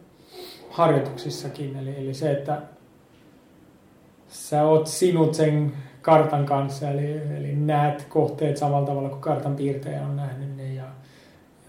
[0.70, 1.76] harjoituksissakin.
[1.76, 2.62] Eli, eli se, että
[4.28, 10.02] sä oot sinut sen kartan kanssa, eli, eli näet kohteet samalla tavalla kuin kartan piirtäjä
[10.02, 10.90] on nähnyt ne ja, ja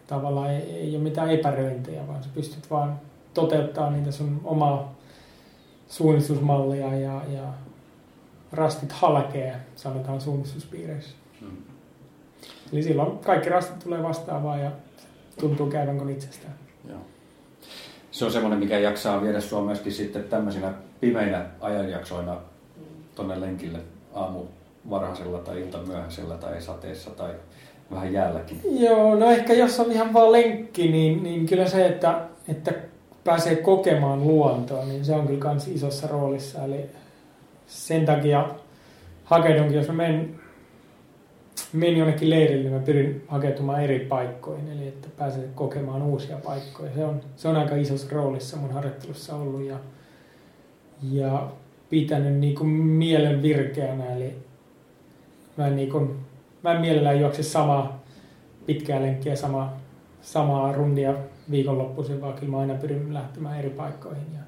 [0.07, 3.01] tavallaan ei, ei ole mitään epäröintejä, vaan sä pystyt vaan
[3.35, 4.95] toteuttaa niitä sun omaa
[5.89, 7.53] suunnistusmallia ja, ja
[8.53, 11.17] rastit halkee, sanotaan suunnistuspiireissä.
[11.41, 11.57] Hmm.
[12.73, 14.71] Eli silloin kaikki rastit tulee vastaavaan ja
[15.39, 16.55] tuntuu käyvän kuin itsestään.
[16.89, 16.99] Joo.
[18.11, 22.37] Se on semmoinen, mikä jaksaa viedä sua myöskin sitten tämmöisinä pimeinä ajanjaksoina
[23.15, 23.79] tonne lenkille
[24.15, 24.41] aamu
[24.91, 27.31] varhaisella tai ilta myöhäisellä tai sateessa tai
[27.91, 28.61] vähän jäälläkin.
[28.81, 32.73] Joo, no ehkä jos on ihan vaan lenkki, niin, niin kyllä se, että, että
[33.25, 36.65] pääsee kokemaan luontoa, niin se on kyllä myös isossa roolissa.
[36.65, 36.81] Eli
[37.67, 38.49] sen takia
[39.25, 40.40] hakeudunkin, jos mä menen,
[41.73, 46.95] menen jonnekin leirille, niin mä pyrin hakeutumaan eri paikkoihin, eli että pääsee kokemaan uusia paikkoja.
[46.95, 49.79] Se on, se on aika isossa roolissa mun harjoittelussa ollut ja,
[51.13, 51.49] ja
[51.91, 54.35] pitänyt niin kuin mielen virkeänä, eli
[55.57, 56.17] mä en, niin kuin,
[56.63, 58.03] mä en mielellään juokse samaa
[58.67, 59.73] pitkää lenkkiä, sama,
[60.23, 61.15] samaa rundia
[61.51, 64.41] viikonloppuisin, vaan kyllä mä aina pyrin lähtemään eri paikkoihin ja,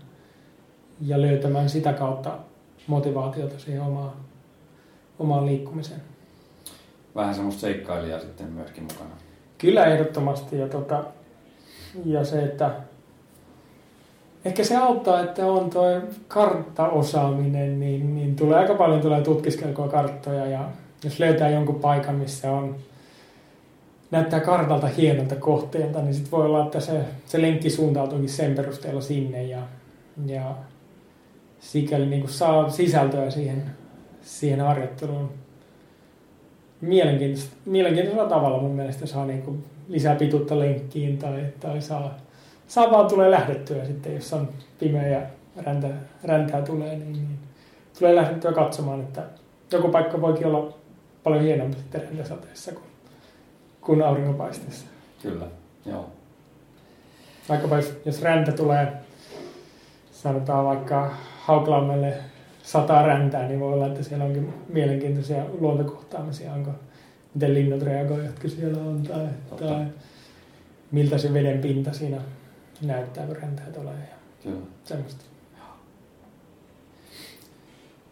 [1.00, 2.38] ja löytämään sitä kautta
[2.86, 4.12] motivaatiota siihen omaan,
[5.18, 6.11] omaan liikkumiseen.
[7.14, 9.10] Vähän semmoista seikkailijaa sitten myöskin mukana.
[9.58, 11.04] Kyllä ehdottomasti ja, tota,
[12.04, 12.70] ja se, että
[14.44, 20.46] ehkä se auttaa, että on tuo karttaosaaminen, niin, niin tulee aika paljon tulee tutkiskeltua karttoja
[20.46, 20.68] ja
[21.04, 22.76] jos löytää jonkun paikan, missä on
[24.10, 29.00] näyttää kartalta hienolta kohteelta, niin sitten voi olla, että se, se lenkki suuntautuukin sen perusteella
[29.00, 29.62] sinne ja,
[30.26, 30.54] ja
[31.60, 33.62] sikäli niin kuin saa sisältöä siihen,
[34.22, 35.30] siihen harjoitteluun.
[36.82, 42.18] Mielenkiintoista, mielenkiintoisella tavalla mun mielestä saa niin kuin lisää pituutta lenkkiin tai, tai saa,
[42.68, 45.20] saa vaan tulee lähdettyä sitten, jos on pimeä ja
[45.62, 45.88] räntä,
[46.24, 47.38] räntää tulee, niin, niin
[47.98, 49.22] tulee lähdettyä katsomaan, että
[49.72, 50.72] joku paikka voikin olla
[51.22, 52.86] paljon hienompi sitten räntäsateessa kuin,
[53.80, 54.86] kuin auringonpaisteessa.
[55.22, 55.46] Kyllä,
[55.86, 56.10] joo.
[57.48, 58.92] Vaikkapa jos, jos räntä tulee,
[60.12, 62.14] sanotaan vaikka Hauklammelle
[62.72, 66.70] sata räntää, niin voi olla, että siellä onkin mielenkiintoisia luontokohtaamisia, onko
[67.34, 69.26] miten linnut reagoivat, jotka siellä on, tai,
[69.58, 69.86] tai
[70.92, 72.20] miltä se veden pinta siinä
[72.82, 74.66] näyttää, kun räntää tulee ja Kyllä.
[74.84, 75.24] semmoista.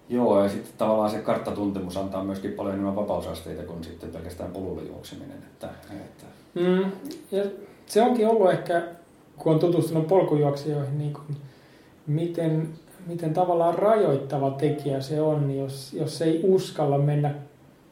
[0.08, 4.82] Joo, ja sitten tavallaan se karttatuntemus antaa myöskin paljon enemmän vapausasteita kuin sitten pelkästään polulla
[4.82, 5.38] juokseminen.
[5.38, 6.24] Että, että...
[6.54, 6.92] Mm,
[7.30, 7.44] ja
[7.86, 8.82] se onkin ollut ehkä,
[9.36, 11.36] kun on tutustunut polkujuoksijoihin, niin kuin,
[12.06, 12.68] miten,
[13.06, 17.34] miten tavallaan rajoittava tekijä se on, jos, jos ei uskalla mennä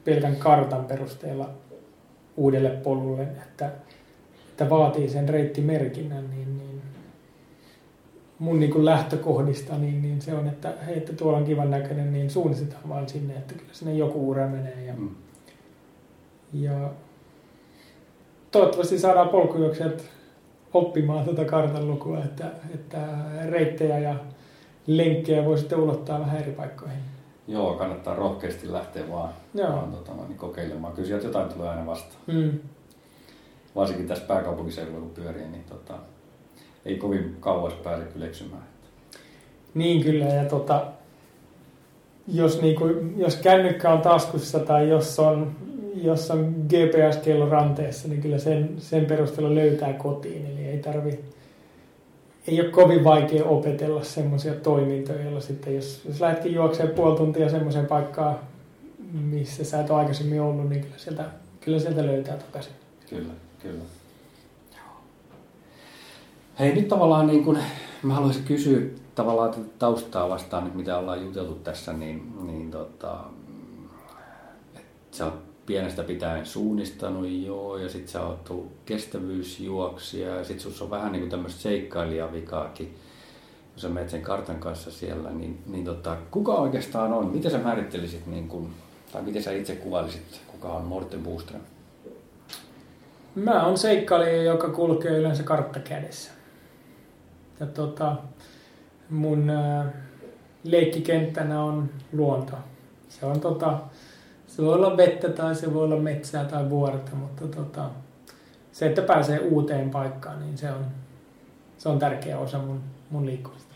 [0.05, 1.51] pelkän kartan perusteella
[2.37, 3.71] uudelle polulle, että,
[4.51, 6.83] että vaatii sen reittimerkinnän, niin, niin
[8.39, 12.13] mun niin kuin lähtökohdista, niin, niin se on, että hei, että tuolla on kivan näköinen,
[12.13, 14.85] niin suunnistetaan vaan sinne, että kyllä sinne joku ura menee.
[14.85, 15.09] Ja, Mm.
[16.53, 16.91] ja
[18.51, 20.05] toivottavasti saadaan polkujuoksijat
[20.75, 22.99] oppimaan tuota kartan lukua, että, että
[23.45, 24.15] reittejä ja
[24.89, 26.99] lenkkejä voi sitten ulottaa vähän eri paikkoihin.
[27.49, 29.73] Joo, kannattaa rohkeasti lähteä vaan, Joo.
[29.73, 30.93] vaan tota, niin kokeilemaan.
[30.93, 32.23] Kyllä sieltä jotain tulee aina vastaan.
[32.27, 32.51] Mm.
[33.75, 35.95] Varsinkin tässä pääkaupunkiseudulla kun pyörii, niin tota,
[36.85, 38.63] ei kovin kauas pääse kyllä eksymään.
[39.75, 40.87] Niin kyllä, ja tota,
[42.29, 42.85] jos, niinku,
[43.17, 45.53] jos kännykkä on taskussa tai jos on,
[45.95, 50.47] jos on GPS-kello ranteessa, niin kyllä sen, sen perusteella löytää kotiin.
[50.47, 51.21] Eli ei tarvi,
[52.47, 57.49] ei ole kovin vaikea opetella semmoisia toimintoja, joilla sitten, jos, jos lähdetkin juoksemaan puoli tuntia
[57.49, 58.39] semmoiseen paikkaan,
[59.13, 61.25] missä sä et ole aikaisemmin ollut, niin kyllä sieltä,
[61.61, 62.73] kyllä sieltä löytää takaisin.
[63.11, 63.33] Kyllä,
[63.63, 63.85] kyllä.
[66.59, 67.59] Hei, nyt tavallaan niin kun,
[68.03, 68.81] mä haluaisin kysyä
[69.15, 73.19] tavallaan tätä taustaa vastaan nyt, mitä ollaan juteltu tässä, niin, niin tota,
[75.11, 80.83] sä oot pienestä pitäen suunnistanut joo, ja sit sä oot tullut kestävyysjuoksija, ja sit sus
[80.83, 82.95] on vähän niin kuin tämmöistä seikkailijavikaakin,
[83.73, 87.59] kun sä menet sen kartan kanssa siellä, niin, niin tota, kuka oikeastaan on, miten sä
[87.59, 88.71] määrittelisit, niin kun,
[89.13, 91.61] tai miten sä itse kuvailisit, kuka on Morten Boström?
[93.35, 96.31] Mä oon seikkailija, joka kulkee yleensä kartta kädessä.
[97.61, 98.17] Ja tota,
[99.11, 99.93] mun ää,
[100.65, 102.53] leikkikenttänä on luonto.
[103.09, 103.79] Se on tota,
[104.59, 107.91] se voi olla vettä tai se voi olla metsää tai vuorta, mutta tota,
[108.73, 110.85] se, että pääsee uuteen paikkaan, niin se on,
[111.79, 112.81] se on tärkeä osa mun,
[113.11, 113.75] mun liikkumista.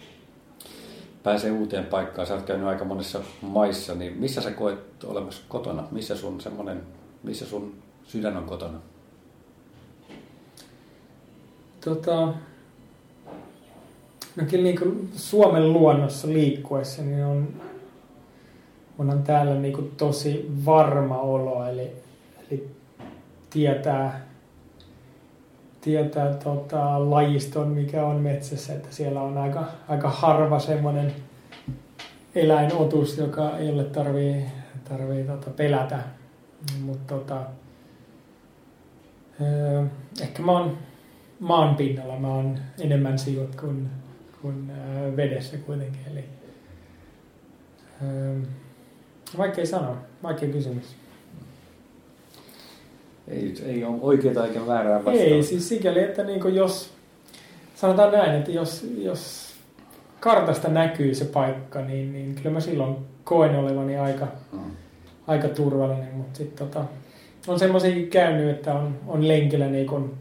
[1.22, 5.84] pääsee uuteen paikkaan, sä oot käynyt aika monessa maissa, niin missä sä koet olemassa kotona?
[5.90, 6.82] Missä sun semmonen,
[7.22, 7.74] missä sun
[8.04, 8.78] sydän on kotona?
[11.84, 12.26] Tota,
[14.36, 17.48] no kyllä niin Suomen luonnossa liikkuessa, niin on,
[18.98, 21.92] onhan täällä niin kuin tosi varma olo, eli,
[22.50, 22.70] eli
[23.50, 24.20] tietää,
[25.80, 31.12] tietää tota, lajiston, mikä on metsässä, että siellä on aika, aika harva semmoinen
[32.34, 34.44] eläinotus, joka ole tarvii,
[34.88, 35.98] tarvii tota, pelätä.
[36.80, 37.42] Mutta tota,
[39.40, 39.84] öö,
[40.20, 40.78] ehkä mä oon
[41.40, 43.90] maan pinnalla, mä oon enemmän sijoit kuin,
[44.42, 46.00] kuin öö, vedessä kuitenkin.
[46.10, 46.24] Eli,
[48.02, 48.36] öö,
[49.38, 50.84] vaikea sanoa, vaikea kysymys.
[53.28, 55.22] Ei, ei ole oikeaa eikä väärää vastausta.
[55.24, 56.90] Ei, siis sikäli, että niinku jos,
[57.74, 59.52] sanotaan näin, että jos, jos
[60.20, 64.58] kartasta näkyy se paikka, niin, niin kyllä mä silloin koen olevani aika, Mm.
[65.26, 66.84] aika turvallinen, mutta sitten tota,
[67.46, 70.14] on semmoisia käynyt, että on, on lenkillä niin kun,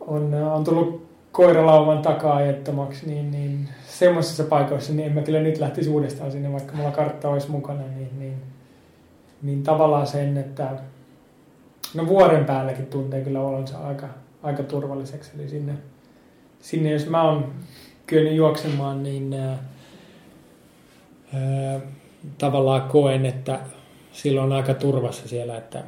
[0.00, 5.58] on, on tullut koiralauman takaa ajettomaksi, niin, niin semmoisissa paikoissa niin en mä kyllä nyt
[5.58, 8.42] lähtisi uudestaan sinne, vaikka mulla kartta olisi mukana, niin, niin,
[9.42, 10.70] niin tavallaan sen, että
[11.94, 14.08] no vuoren päälläkin tuntee kyllä olonsa aika,
[14.42, 15.72] aika turvalliseksi, eli sinne,
[16.60, 17.52] sinne jos mä oon
[18.06, 19.58] kyennyt juoksemaan, niin ää,
[21.34, 21.80] ää,
[22.38, 23.60] tavallaan koen, että
[24.12, 25.84] silloin on aika turvassa siellä, että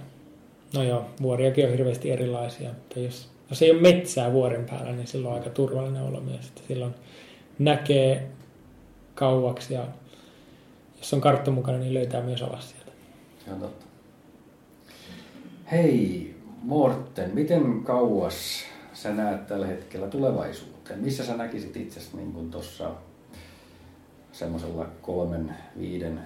[0.74, 5.06] no joo, vuoriakin on hirveästi erilaisia, mutta jos, jos ei ole metsää vuoren päällä, niin
[5.06, 6.94] silloin on aika turvallinen olo myös, silloin
[7.58, 8.28] näkee
[9.14, 9.86] kauaksi ja
[10.98, 12.92] jos on kartta mukana, niin löytää myös alas sieltä.
[13.44, 13.86] Se on totta.
[15.72, 21.00] Hei, Morten, miten kauas sä näet tällä hetkellä tulevaisuuteen?
[21.00, 22.90] Missä sä näkisit itsesi niin tuossa
[24.32, 26.20] semmoisella kolmen, viiden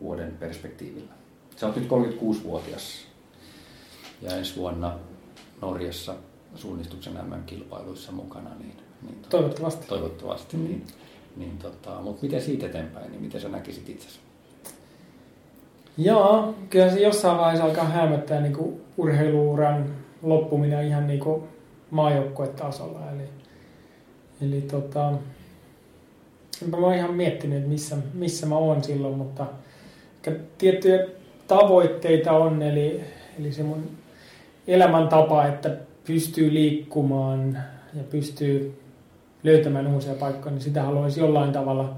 [0.00, 1.12] vuoden perspektiivillä?
[1.56, 3.06] Sä oot nyt 36-vuotias
[4.22, 4.98] ja ensi vuonna
[5.62, 6.14] Norjassa
[6.54, 8.50] suunnistuksen MM-kilpailuissa mukana.
[8.58, 9.86] Niin, niin tota, toivottavasti.
[9.86, 10.64] Toivottavasti, mm.
[10.64, 10.86] niin.
[11.36, 14.18] niin tota, mutta miten siitä eteenpäin, niin miten sä näkisit itsesi?
[15.98, 21.42] Joo, kyllä se jossain vaiheessa alkaa hämöttää niin kuin urheiluuran loppuminen ihan niin kuin
[21.90, 23.00] maajoukkuetasolla.
[23.10, 23.28] Eli,
[24.40, 25.12] eli tota,
[26.70, 29.46] mä oon ihan miettinyt, että missä, missä mä oon silloin, mutta
[30.58, 31.06] tiettyjä
[31.46, 33.00] tavoitteita on, eli,
[33.38, 33.90] eli se mun
[34.68, 35.76] elämäntapa, että
[36.06, 37.58] pystyy liikkumaan
[37.94, 38.80] ja pystyy
[39.42, 41.96] löytämään uusia paikkoja, niin sitä haluaisi jollain tavalla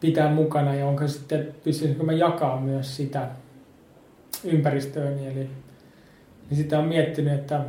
[0.00, 3.28] pitää mukana ja onko sitten, pystyisikö mä jakaa myös sitä
[4.44, 5.18] ympäristöön.
[5.18, 5.50] Eli
[6.50, 7.64] niin sitä on miettinyt, että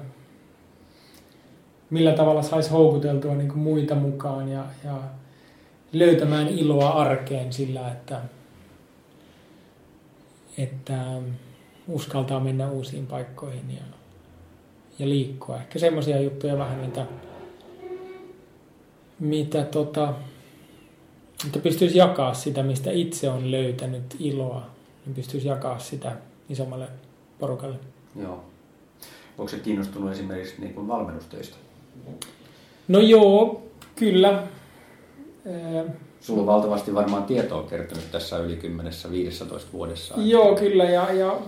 [1.90, 4.98] millä tavalla saisi houkuteltua niin kuin muita mukaan ja, ja
[5.94, 8.22] löytämään iloa arkeen sillä, että,
[10.58, 11.22] että
[11.88, 13.99] uskaltaa mennä uusiin paikkoihin ja,
[15.00, 15.58] ja liikkua.
[15.58, 17.06] Ehkä semmoisia juttuja vähän, mitä,
[19.20, 20.14] mitä tota,
[21.46, 24.66] että pystyisi jakaa sitä, mistä itse on löytänyt iloa,
[25.06, 26.16] niin pystyisi jakaa sitä
[26.50, 26.88] isommalle
[27.40, 27.76] porukalle.
[28.22, 28.44] Joo.
[29.38, 31.56] Onko se kiinnostunut esimerkiksi niin kuin valmennustöistä?
[32.88, 33.64] No joo,
[33.96, 34.44] kyllä.
[36.22, 38.60] Sulla on valtavasti varmaan tietoa kertynyt tässä yli
[39.56, 40.16] 10-15 vuodessa.
[40.18, 40.84] Joo, kyllä.
[40.84, 41.40] Ja, ja,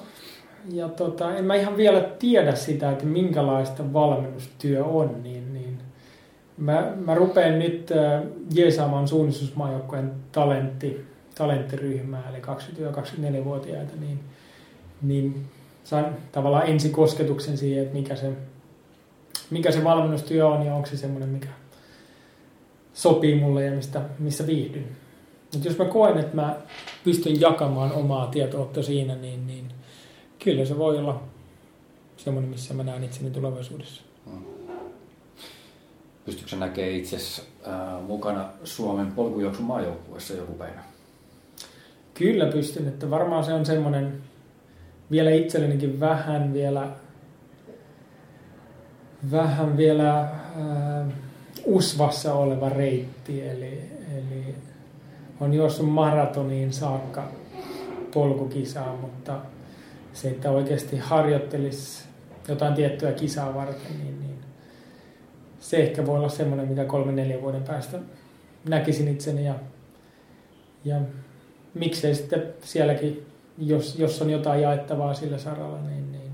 [0.69, 5.77] ja tota, en mä ihan vielä tiedä sitä, että minkälaista valmennustyö on, niin, niin
[6.57, 11.05] mä, mä rupean nyt äh, jeesaamaan suunnistusmaajoukkojen talentti,
[11.35, 14.19] talenttiryhmää, eli 20-24-vuotiaita, niin,
[15.01, 15.45] niin
[15.83, 18.31] sain tavallaan ensikosketuksen siihen, että mikä se,
[19.49, 21.47] mikä se valmennustyö on ja onko se semmoinen, mikä
[22.93, 24.87] sopii mulle ja mistä, missä viihdyn.
[25.53, 26.55] Mutta jos mä koen, että mä
[27.03, 29.70] pystyn jakamaan omaa tietoutta siinä, niin, niin
[30.43, 31.23] kyllä se voi olla
[32.17, 34.01] semmoinen, missä mä näen itseni tulevaisuudessa.
[34.25, 34.41] Mm.
[36.25, 40.83] Pystytkö näkemään itse äh, mukana Suomen polkujuoksun maajoukkueessa joku päivä?
[42.13, 44.21] Kyllä pystyn, että varmaan se on semmoinen
[45.11, 46.87] vielä itsellenikin vähän vielä
[49.31, 51.07] vähän vielä äh,
[51.65, 53.81] usvassa oleva reitti, eli,
[54.17, 54.55] eli
[55.39, 57.31] on juossut maratoniin saakka
[58.13, 59.39] polkukisaa, mutta
[60.13, 62.03] se, että oikeasti harjoittelisi
[62.47, 64.39] jotain tiettyä kisaa varten, niin, niin
[65.59, 67.99] se ehkä voi olla semmoinen, mitä kolme neljä vuoden päästä
[68.69, 69.55] näkisin itseni ja,
[70.85, 71.01] ja
[71.73, 73.25] miksei sitten sielläkin,
[73.57, 76.31] jos, jos on jotain jaettavaa sillä saralla, niin, niin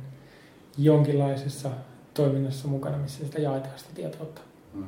[0.78, 1.70] jonkinlaisessa
[2.14, 4.42] toiminnassa mukana, missä sitä jaetaan sitä tietoutta.
[4.74, 4.88] Hmm.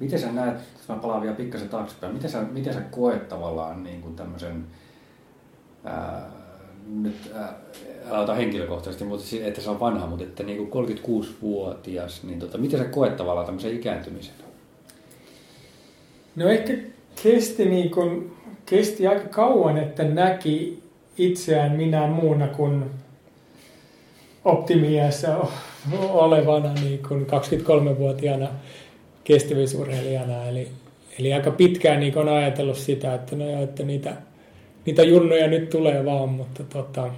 [0.00, 0.58] Miten sä näet,
[0.88, 4.66] mä palaan vielä pikkasen taaksepäin, miten sä, miten sä koet tavallaan niin kuin tämmöisen,
[5.84, 6.30] ää,
[6.86, 7.54] nyt ää,
[8.10, 12.80] ota henkilökohtaisesti, mutta että se on vanha, mutta että niin kuin 36-vuotias, niin tota, miten
[12.80, 14.34] sä koet tavallaan tämmöisen ikääntymisen?
[16.36, 16.72] No ehkä
[17.22, 18.32] kesti, niin kuin,
[18.66, 20.82] kesti aika kauan, että näki
[21.18, 22.84] itseään minä muuna kuin
[24.44, 25.36] optimiassa
[25.98, 28.48] olevana niin kuin 23-vuotiaana
[29.24, 30.44] kestävyysurheilijana.
[30.44, 30.68] Eli,
[31.18, 34.16] eli aika pitkään niin on ajatellut sitä, että, no että niitä,
[34.86, 37.10] niitä junnoja nyt tulee vaan, mutta tota,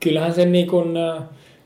[0.00, 0.94] kyllähän sen niin kuin,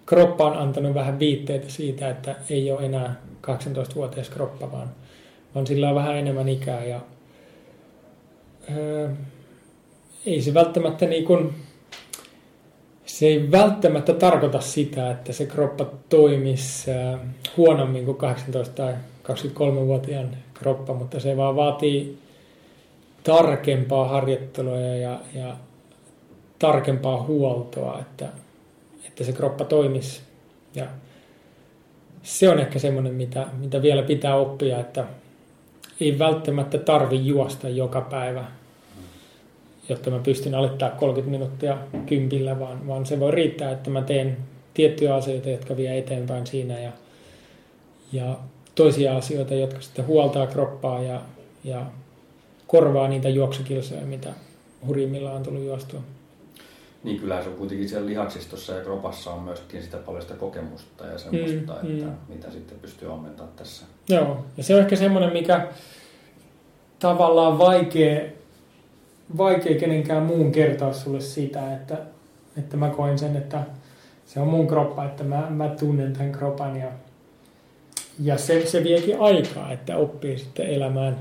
[0.07, 4.91] kroppa on antanut vähän viitteitä siitä, että ei ole enää 18-vuotias kroppa, vaan,
[5.55, 6.85] vaan sillä on vähän enemmän ikää.
[6.85, 7.01] Ja,
[8.77, 9.09] öö,
[10.27, 11.55] ei se välttämättä niin kuin,
[13.07, 16.91] se ei välttämättä tarkoita sitä, että se kroppa toimisi
[17.57, 18.19] huonommin kuin
[18.67, 22.19] 18- tai 23-vuotiaan kroppa, mutta se vaan vaatii
[23.25, 25.57] tarkempaa harjoittelua ja, ja
[26.65, 28.29] tarkempaa huoltoa, että,
[29.09, 30.23] että se kroppa toimisi.
[30.75, 30.87] Ja
[32.23, 35.05] se on ehkä semmoinen, mitä, mitä vielä pitää oppia, että
[36.01, 38.45] ei välttämättä tarvi juosta joka päivä,
[39.89, 44.37] jotta mä pystyn alittaa 30 minuuttia kympillä, vaan, vaan se voi riittää, että mä teen
[44.75, 46.93] tiettyjä asioita, jotka vie eteenpäin siinä ja,
[48.13, 48.39] ja
[48.75, 51.21] toisia asioita, jotka sitten huoltaa kroppaa ja,
[51.65, 51.87] ja
[52.67, 54.33] korvaa niitä juoksukilsoja, mitä
[54.87, 56.01] hurjimmillaan on tullut juostua.
[57.05, 61.07] Niin kyllä se on kuitenkin siellä lihaksistossa ja kropassa on myöskin sitä paljon sitä kokemusta
[61.07, 62.17] ja semmoista, mm, että mm.
[62.29, 63.87] mitä sitten pystyy ammentamaan tässä.
[64.09, 65.69] Joo, ja se on ehkä semmoinen, mikä
[66.99, 68.21] tavallaan vaikea,
[69.37, 71.99] vaikea kenenkään muun kertoa sulle sitä, että,
[72.59, 73.63] että mä koen sen, että
[74.27, 76.89] se on mun kroppa, että mä, mä tunnen tämän kropan ja,
[78.23, 81.17] ja se, se viekin aikaa, että oppii sitten elämään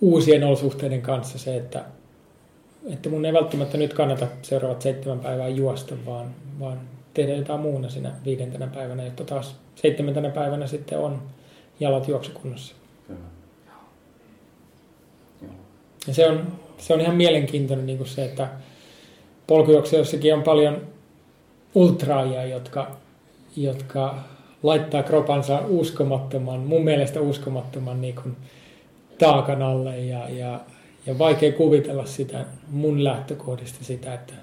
[0.00, 1.84] uusien olosuhteiden kanssa se, että
[2.88, 6.80] että mun ei välttämättä nyt kannata seuraavat seitsemän päivää juosta, vaan, vaan
[7.14, 11.22] tehdä jotain muuna siinä viidentenä päivänä, jotta taas seitsemäntenä päivänä sitten on
[11.80, 12.74] jalat juoksukunnossa.
[13.06, 13.20] Kyllä.
[16.06, 16.46] Ja se on,
[16.78, 18.48] se on ihan mielenkiintoinen niin kuin se, että
[19.46, 20.80] polkujuoksijoissakin on paljon
[21.74, 22.96] ultraajia, jotka,
[23.56, 24.18] jotka
[24.62, 28.36] laittaa kropansa uskomattoman, mun mielestä uskomattoman niin kuin
[29.18, 30.60] taakan alle ja, ja,
[31.06, 34.34] ja vaikea kuvitella sitä mun lähtökohdista sitä, että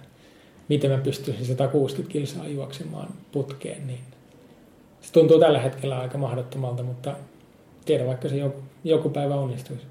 [0.70, 4.00] miten mä pystyisin 160 kilsaa juoksemaan putkeen, niin
[5.02, 7.16] se tuntuu tällä hetkellä aika mahdottomalta, mutta
[7.86, 9.84] tiedä vaikka se joku, joku päivä onnistuisi.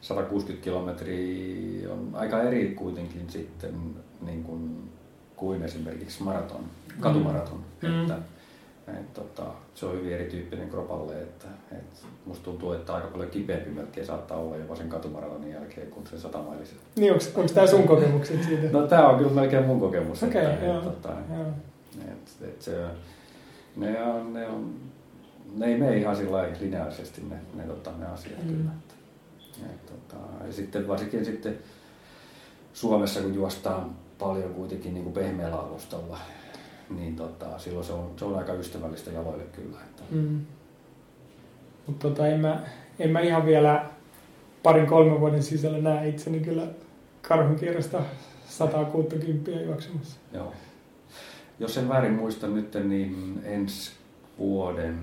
[0.00, 3.74] 160 kilometriä on aika eri kuitenkin sitten
[4.20, 4.90] niin kuin,
[5.36, 6.64] kuin esimerkiksi maraton,
[7.00, 7.64] katumaraton.
[7.82, 8.00] Mm.
[8.00, 8.18] Että,
[8.96, 9.42] et, tota,
[9.74, 14.38] se on hyvin erityyppinen kropalle, että et, musta tuntuu, että aika paljon kipeämpi melkein saattaa
[14.38, 16.78] olla jopa sen katumaratonin jälkeen kuin se satamailisen.
[16.96, 18.62] Niin, onko, onko tämä sun kokemukset siitä?
[18.72, 20.22] No tämä on kyllä melkein mun kokemus.
[20.22, 20.80] Okei, okay, joo.
[20.80, 21.46] Tota, joo.
[22.08, 22.84] Et, et se,
[23.76, 24.74] ne, on, ne, on,
[25.56, 28.48] ne ei mene ihan sillä lineaarisesti ne, ne, tota, ne asiat mm.
[28.48, 28.70] kyllä.
[29.66, 30.16] Et, tota,
[30.46, 31.58] ja sitten varsinkin sitten
[32.72, 36.18] Suomessa, kun juostaan paljon kuitenkin niin kuin pehmeällä alustalla,
[36.96, 39.76] niin tota, silloin se on, se on aika ystävällistä jaloille kyllä.
[39.80, 40.02] Että.
[40.10, 40.40] Mm.
[41.86, 42.60] Mutta tota, en, mä,
[42.98, 43.84] en mä ihan vielä
[44.62, 46.66] parin kolmen vuoden sisällä näe itseni kyllä
[47.22, 48.02] karhun kierrosta
[48.48, 50.18] 160 juoksemassa.
[50.32, 50.52] Joo.
[51.60, 53.90] Jos en väärin muista nyt, niin ensi
[54.38, 54.98] vuoden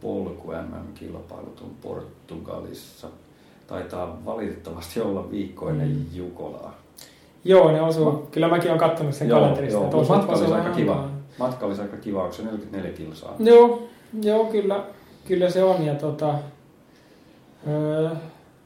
[0.00, 3.08] polku MM-kilpailut on Portugalissa.
[3.66, 6.04] Taitaa valitettavasti olla viikkoinen mm.
[6.12, 6.74] Jukolaa.
[7.44, 8.28] Joo, ne osuu.
[8.30, 9.80] Kyllä mäkin olen katsonut sen joo, kalenterista.
[9.80, 11.10] Joo, matka aika kiva.
[11.38, 13.36] Matka olisi aika kiva, onko se 44 kilsaa?
[13.38, 13.88] Joo,
[14.22, 14.84] joo kyllä,
[15.24, 15.86] kyllä se on.
[15.86, 16.34] Ja tota,
[17.68, 18.10] öö,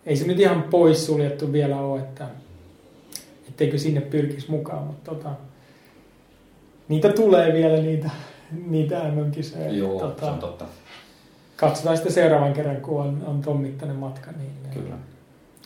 [0.06, 2.28] ei se nyt ihan poissuljettu vielä ole, että
[3.48, 5.30] etteikö sinne pyrkisi mukaan, mutta tota,
[6.88, 8.10] niitä tulee vielä niitä,
[8.66, 9.72] niitä MM-kisoja.
[9.72, 10.64] Joo, tota, se on totta.
[11.56, 14.96] Katsotaan sitten seuraavan kerran, kun on, on ton mittainen matka, niin, Kyllä.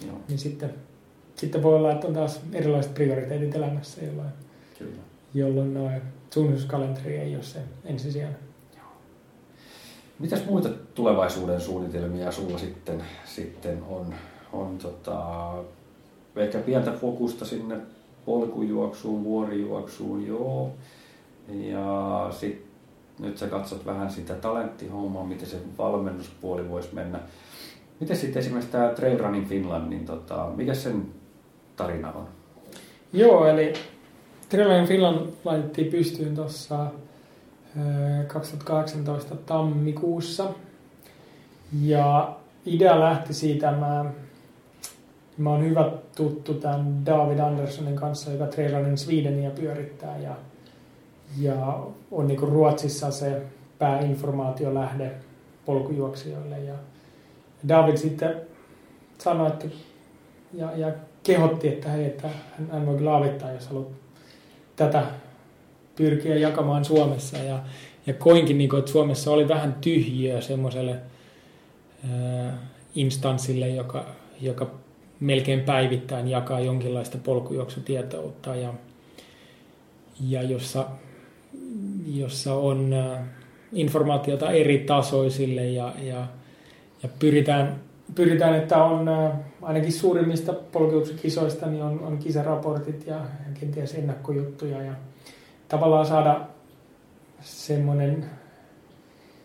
[0.07, 0.16] Joo.
[0.28, 0.74] niin sitten
[1.40, 4.28] sitten voi olla, että on taas erilaiset prioriteetit elämässä, jolloin,
[4.78, 5.03] Kyllä.
[5.34, 8.39] jolloin noin suunnitelmuskalenteri ei ole se ensisijainen.
[10.18, 14.14] Mitäs muita tulevaisuuden suunnitelmia sulla sitten, sitten on?
[14.53, 15.53] on tota,
[16.37, 17.76] ehkä pientä fokusta sinne
[18.24, 20.72] polkujuoksuun, vuorijuoksuun, joo.
[21.49, 22.70] Ja sitten
[23.18, 27.20] nyt sä katsot vähän sitä talenttihommaa, miten se valmennuspuoli voisi mennä.
[28.01, 31.07] Miten sitten esimerkiksi tämä Trail Running Finland, niin tota, mikä sen
[31.76, 32.28] tarina on?
[33.12, 33.72] Joo, eli
[34.51, 36.86] Trail Finland laitettiin pystyyn tuossa
[38.26, 40.51] 2018 tammikuussa.
[41.82, 42.36] Ja
[42.66, 44.05] idea lähti siitä, mä,
[45.38, 50.36] mä oon hyvä tuttu tämän David Anderssonin kanssa, joka Trailerin Swedenia pyörittää ja,
[51.38, 51.78] ja
[52.11, 53.42] on niinku Ruotsissa se
[53.78, 55.12] pääinformaatiolähde
[55.66, 56.59] polkujuoksijoille.
[56.59, 56.74] Ja
[57.68, 58.40] David sitten
[59.18, 59.66] sanoi, että
[60.55, 60.92] ja, ja
[61.22, 62.28] kehotti, että hei, että
[62.72, 63.88] hän voi laavittaa, jos haluat
[64.81, 65.03] tätä
[65.97, 67.39] pyrkiä jakamaan Suomessa.
[67.39, 67.59] Ja,
[68.07, 70.97] ja koinkin, niin kuin, että Suomessa oli vähän tyhjiö semmoiselle
[72.05, 72.55] äh,
[72.95, 74.07] instanssille, joka,
[74.41, 74.70] joka
[75.20, 78.74] melkein päivittäin jakaa jonkinlaista polkujuoksutietoutta ja,
[80.28, 80.87] ja jossa,
[82.14, 83.22] jossa on äh,
[83.72, 86.26] informaatiota eri tasoisille ja, ja,
[87.03, 87.81] ja pyritään
[88.15, 89.09] pyritään, että on
[89.63, 93.21] ainakin suurimmista polkeuksikisoista niin on, on kisaraportit ja
[93.61, 94.93] kenties ennakkojuttuja ja
[95.69, 96.41] tavallaan saada
[97.41, 98.31] semmoinen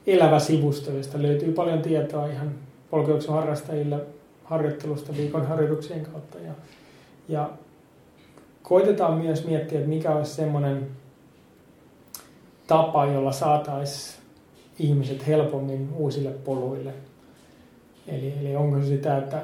[0.07, 2.55] elävä sivusto, josta löytyy paljon tietoa ihan
[2.89, 3.99] polkeuksen harrastajille
[4.43, 6.37] harjoittelusta viikon harjoituksien kautta.
[6.39, 6.53] Ja,
[7.29, 7.49] ja
[8.63, 10.87] koitetaan myös miettiä, että mikä olisi semmoinen
[12.67, 14.23] tapa, jolla saataisiin
[14.79, 16.93] ihmiset helpommin uusille poluille–
[18.07, 19.41] Eli, eli onko se sitä, että,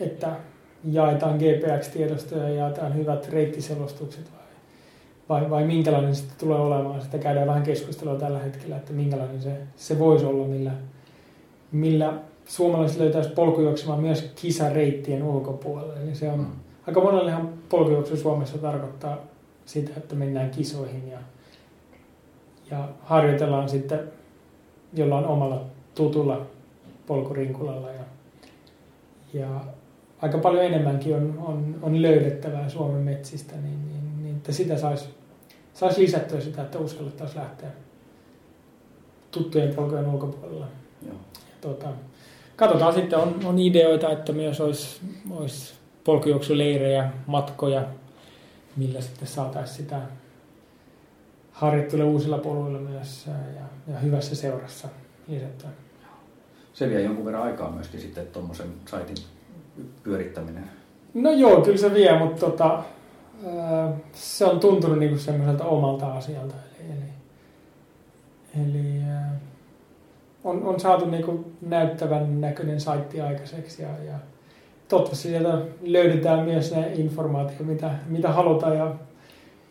[0.00, 0.36] että
[0.84, 7.02] jaetaan GPX-tiedostoja ja jaetaan hyvät reittiselostukset vai, vai, vai minkälainen sitten tulee olemaan.
[7.02, 10.72] Sitä käydään vähän keskustelua tällä hetkellä, että minkälainen se, se voisi olla, millä,
[11.72, 12.12] millä
[12.46, 16.02] suomalaiset löytäisi polkujuoksemaan myös kisareittien ulkopuolelle.
[16.02, 16.46] Eli se on, mm.
[16.86, 19.18] aika monellehan polkujuoksu Suomessa tarkoittaa
[19.66, 21.18] sitä, että mennään kisoihin ja,
[22.70, 24.00] ja harjoitellaan sitten
[24.94, 25.64] jollain omalla
[25.94, 26.46] tutulla
[27.06, 28.04] polkurinkulalla ja,
[29.34, 29.60] ja
[30.22, 35.08] aika paljon enemmänkin on, on, on löydettävää Suomen metsistä, niin, niin, niin että sitä saisi
[35.74, 37.70] sais lisättyä sitä, että uskallettaisiin lähteä
[39.30, 40.66] tuttujen polkujen ulkopuolella.
[41.06, 41.14] Joo.
[41.36, 41.88] Ja, tuota,
[42.56, 45.74] katsotaan sitten, on, on ideoita, että myös olisi, olisi
[46.04, 47.84] polkujuoksuleirejä, matkoja,
[48.76, 50.00] millä sitten saataisiin sitä
[51.52, 54.88] harjoittelua uusilla poluilla myös ja, ja hyvässä seurassa
[55.28, 55.70] lisättyä.
[56.72, 59.16] Se vie jonkun verran aikaa myöskin sitten tuommoisen saitin
[60.02, 60.64] pyörittäminen.
[61.14, 62.82] No joo, kyllä se vie, mutta tota,
[64.12, 66.54] se on tuntunut niinku semmoiselta omalta asialta.
[66.80, 67.02] Eli,
[68.54, 69.02] eli, eli
[70.44, 74.14] on, on saatu niinku näyttävän näköinen saitti aikaiseksi ja, ja
[74.88, 78.94] toivottavasti sieltä löydetään myös ne informaatio, mitä, mitä halutaan ja,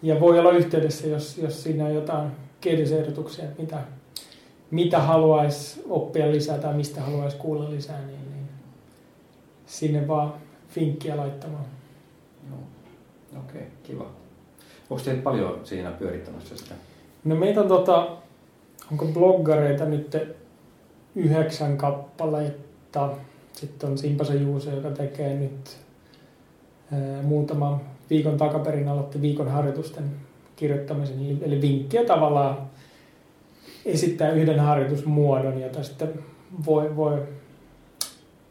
[0.01, 2.31] ja voi olla yhteydessä, jos, jos siinä on jotain
[2.61, 3.77] kehitysehdotuksia, mitä,
[4.71, 8.47] mitä haluaisi oppia lisää tai mistä haluaisi kuulla lisää, niin, niin
[9.65, 10.33] sinne vaan
[10.67, 11.65] finkkiä laittamaan.
[12.49, 12.59] Joo.
[13.43, 14.05] Okei, okay, kiva.
[14.89, 16.75] Onko teitä paljon siinä pyörittämässä sitä?
[17.23, 18.17] No meitä on tota,
[18.91, 20.17] onko bloggareita nyt
[21.15, 23.09] yhdeksän kappaletta.
[23.53, 25.77] Sitten on Simpasa Juuso, joka tekee nyt
[26.91, 30.11] ää, muutama viikon takaperin aloitti viikon harjoitusten
[30.55, 31.19] kirjoittamisen.
[31.19, 32.69] Eli, eli vinkkiä tavallaan
[33.85, 36.13] esittää yhden harjoitusmuodon, jota sitten
[36.65, 37.27] voi, voi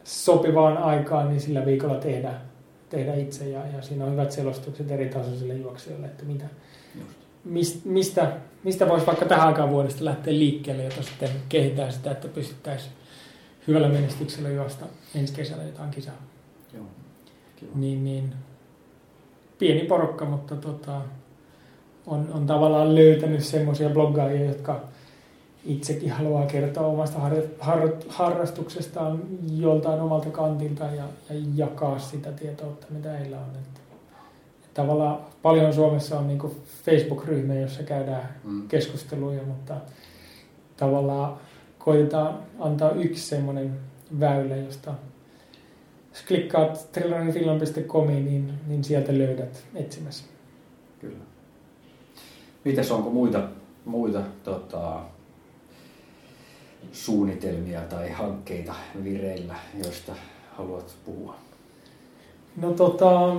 [0.03, 2.33] sopivaan aikaan niin sillä viikolla tehdä,
[2.89, 3.49] tehdä itse.
[3.49, 6.45] Ja, ja siinä on hyvät selostukset eri tasoisille juoksijoille, että mitä,
[7.45, 8.31] mist, mistä,
[8.63, 12.91] mistä voisi vaikka tähän aikaan vuodesta lähteä liikkeelle, jota sitten kehittää sitä, että pystyttäisiin
[13.67, 16.21] hyvällä menestyksellä juosta ensi kesällä jotain kisaa.
[16.73, 16.85] Joo.
[17.75, 18.33] Niin, niin,
[19.59, 21.01] pieni porukka, mutta tota,
[22.07, 24.83] on, on tavallaan löytänyt semmoisia bloggaajia, jotka
[25.65, 29.21] itsekin haluaa kertoa omasta har, har, harrastuksestaan
[29.57, 33.49] joltain omalta kantilta ja, ja jakaa sitä tietoa, mitä heillä on.
[33.49, 33.79] Että,
[34.65, 36.39] että tavallaan paljon Suomessa on niin
[36.85, 38.67] Facebook-ryhmä, jossa käydään mm.
[38.67, 39.75] keskusteluja, mutta
[40.77, 41.37] tavallaan
[41.79, 43.79] koitetaan antaa yksi semmoinen
[44.19, 44.93] väylä, josta
[46.09, 50.25] jos klikkaat trillerinfinland.comiin, niin, niin sieltä löydät etsimässä.
[50.99, 51.23] Kyllä.
[52.65, 53.43] Mitäs onko muita,
[53.85, 55.01] muita tota,
[56.91, 58.73] suunnitelmia tai hankkeita
[59.03, 60.13] vireillä, joista
[60.57, 61.35] haluat puhua?
[62.61, 63.35] No tota,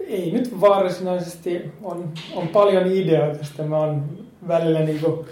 [0.00, 4.18] ei nyt varsinaisesti, on, on paljon ideoita, sitä mä oon
[4.48, 5.26] välillä niinku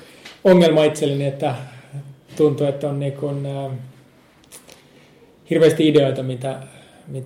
[0.45, 1.55] ongelma itselleni, että
[2.37, 3.73] tuntuu, että on niinku, äh,
[5.51, 6.61] hirveästi ideoita, mitä,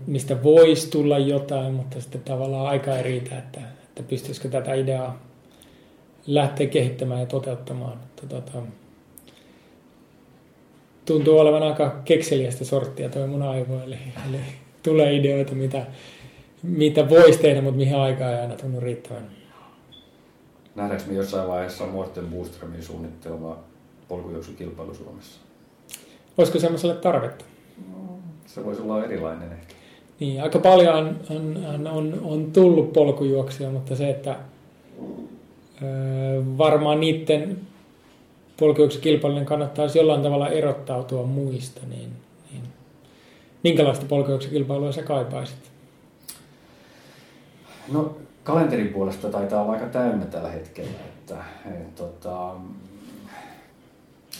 [0.07, 5.21] mistä voisi tulla jotain, mutta sitten tavallaan aika ei riitä, että, että pystyisikö tätä ideaa
[6.27, 7.99] lähteä kehittämään ja toteuttamaan.
[7.99, 8.63] Mutta, tota,
[11.13, 13.97] tuntuu olevan aika kekseliästä sorttia tuo mun aivo, eli,
[14.29, 14.39] eli
[14.83, 15.87] tulee ideoita, mitä,
[16.63, 19.31] mitä voisi tehdä, mutta mihin aikaa ei aina tunnu riittävän.
[20.75, 23.59] Nähdäänkö me jossain vaiheessa Morten Booströmin suunnittelema
[24.09, 25.41] polkujuoksukilpailu Suomessa?
[26.39, 27.45] Olisiko semmoiselle tarvetta?
[28.47, 29.75] Se voisi olla erilainen ehkä.
[30.21, 34.37] Niin, aika paljon on, on, on, on tullut polkujuoksia, mutta se, että
[35.83, 37.61] öö, varmaan niiden
[38.61, 42.11] polkujuoksukilpailujen kannattaisi jollain tavalla erottautua muista, niin,
[42.53, 42.63] niin
[43.65, 45.71] minkälaista polkujuoksukilpailua sä kaipaisit?
[47.93, 52.51] No kalenterin puolesta taitaa olla aika täynnä tällä hetkellä, että et, tota,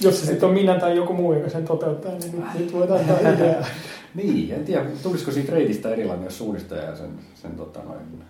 [0.01, 3.01] jos se sitten on minä tai joku muu, joka sen toteuttaa, niin nyt, nyt voidaan
[3.01, 3.65] antaa ideaa.
[4.15, 8.25] niin, en tiedä, tulisiko siitä reitistä erilainen, jos suunnistaja sen, sen tota, noin,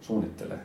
[0.00, 0.58] suunnittelee.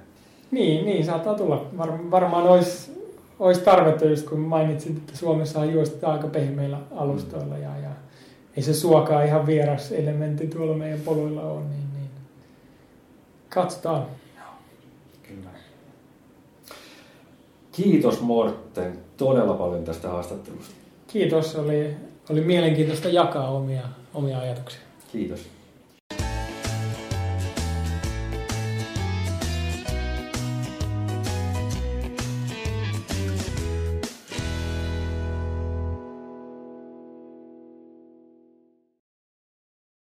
[0.52, 1.66] Niin, niin, saattaa tulla.
[1.78, 3.01] Var, varmaan olisi,
[3.42, 7.90] olisi tarvetta, just kun mainitsit, että Suomessa on juosta aika pehmeillä alustoilla ja, ja
[8.58, 12.10] ei se suokaa ihan vieras elementti tuolla meidän poluilla on, niin, niin
[13.50, 14.06] katsotaan.
[15.24, 15.50] Kyllä.
[17.72, 20.76] Kiitos Morten todella paljon tästä haastattelusta.
[21.08, 21.96] Kiitos, oli,
[22.30, 24.82] oli mielenkiintoista jakaa omia, omia ajatuksia.
[25.12, 25.61] Kiitos.